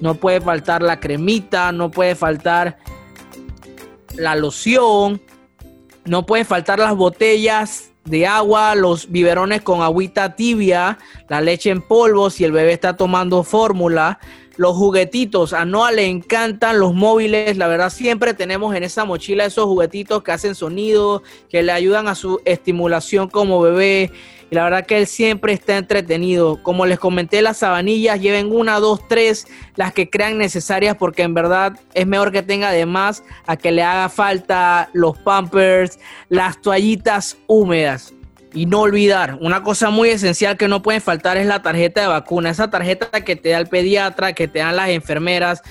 [0.00, 2.78] no puede faltar la cremita, no puede faltar
[4.16, 5.20] la loción,
[6.04, 10.98] no puede faltar las botellas de agua, los biberones con agüita tibia,
[11.28, 14.18] la leche en polvo si el bebé está tomando fórmula,
[14.56, 15.52] los juguetitos.
[15.52, 17.56] A Noah le encantan los móviles.
[17.56, 22.08] La verdad, siempre tenemos en esa mochila esos juguetitos que hacen sonido, que le ayudan
[22.08, 24.10] a su estimulación como bebé.
[24.50, 26.60] Y la verdad que él siempre está entretenido.
[26.62, 29.46] Como les comenté, las sabanillas lleven una, dos, tres,
[29.76, 33.82] las que crean necesarias, porque en verdad es mejor que tenga además a que le
[33.82, 38.12] haga falta los pampers, las toallitas húmedas.
[38.52, 42.08] Y no olvidar, una cosa muy esencial que no puede faltar es la tarjeta de
[42.08, 42.50] vacuna.
[42.50, 45.62] Esa tarjeta que te da el pediatra, que te dan las enfermeras,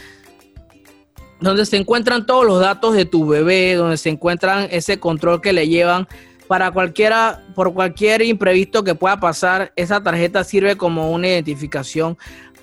[1.42, 5.52] donde se encuentran todos los datos de tu bebé, donde se encuentran ese control que
[5.52, 6.08] le llevan
[6.50, 12.18] para cualquiera, por cualquier imprevisto que pueda pasar, esa tarjeta sirve como una identificación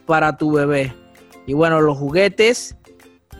[0.07, 0.93] para tu bebé.
[1.47, 2.77] Y bueno, los juguetes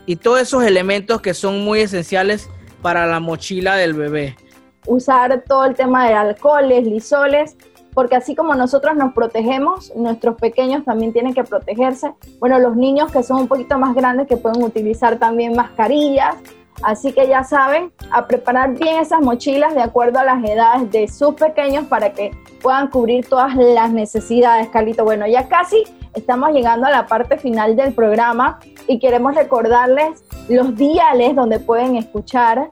[0.07, 2.49] y todos esos elementos que son muy esenciales
[2.81, 4.37] para la mochila del bebé.
[4.87, 7.57] Usar todo el tema de alcoholes, lisoles,
[7.93, 12.13] porque así como nosotros nos protegemos, nuestros pequeños también tienen que protegerse.
[12.39, 16.37] Bueno, los niños que son un poquito más grandes que pueden utilizar también mascarillas,
[16.83, 21.09] Así que ya saben, a preparar bien esas mochilas de acuerdo a las edades de
[21.09, 25.05] sus pequeños para que puedan cubrir todas las necesidades, Carlito.
[25.05, 30.77] Bueno, ya casi estamos llegando a la parte final del programa y queremos recordarles los
[30.77, 32.71] diales donde pueden escuchar,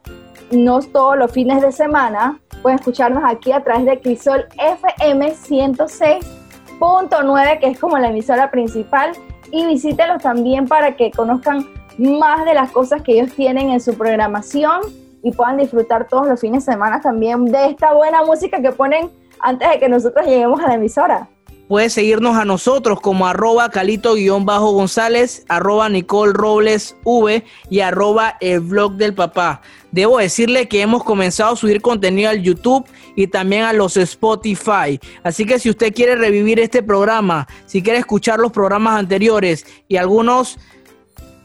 [0.51, 7.59] no todos los fines de semana, pueden escucharnos aquí a través de Crisol FM 106.9,
[7.59, 9.13] que es como la emisora principal,
[9.51, 11.67] y visítelos también para que conozcan
[11.99, 14.81] más de las cosas que ellos tienen en su programación
[15.23, 19.11] y puedan disfrutar todos los fines de semana también de esta buena música que ponen
[19.41, 21.29] antes de que nosotros lleguemos a la emisora.
[21.67, 28.97] Puedes seguirnos a nosotros como arroba calito-gonzález, arroba Nicole Robles V y arroba el blog
[28.97, 29.63] del papá.
[29.91, 32.85] Debo decirle que hemos comenzado a subir contenido al YouTube
[33.17, 35.01] y también a los Spotify.
[35.23, 39.97] Así que si usted quiere revivir este programa, si quiere escuchar los programas anteriores y
[39.97, 40.59] algunos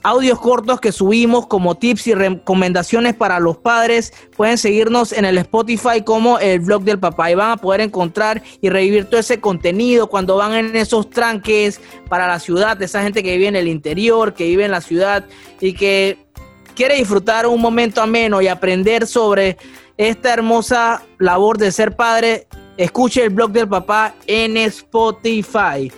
[0.04, 4.14] audios cortos que subimos como tips y recomendaciones para los padres.
[4.36, 8.42] Pueden seguirnos en el Spotify como el blog del papá y van a poder encontrar
[8.62, 13.24] y revivir todo ese contenido cuando van en esos tranques para la ciudad, esa gente
[13.24, 15.26] que vive en el interior, que vive en la ciudad
[15.60, 16.18] y que
[16.76, 19.58] quiere disfrutar un momento ameno y aprender sobre
[19.98, 22.48] esta hermosa labor de ser padre.
[22.78, 25.92] Escuche el blog del papá en Spotify.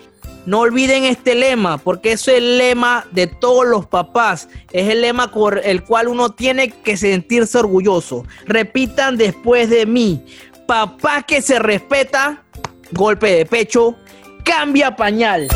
[0.46, 4.50] No olviden este lema, porque es el lema de todos los papás.
[4.72, 8.26] Es el lema por el cual uno tiene que sentirse orgulloso.
[8.46, 10.26] Repitan después de mí.
[10.66, 12.44] Papá que se respeta,
[12.92, 13.96] golpe de pecho,
[14.44, 15.48] cambia pañal.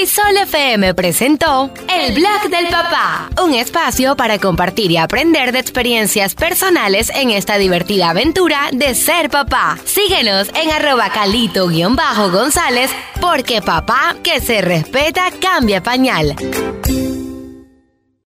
[0.00, 6.34] Crisol FM presentó El Blog del Papá, un espacio para compartir y aprender de experiencias
[6.34, 9.76] personales en esta divertida aventura de ser papá.
[9.84, 12.90] Síguenos en arroba calito-gonzález
[13.20, 16.34] porque papá que se respeta cambia pañal.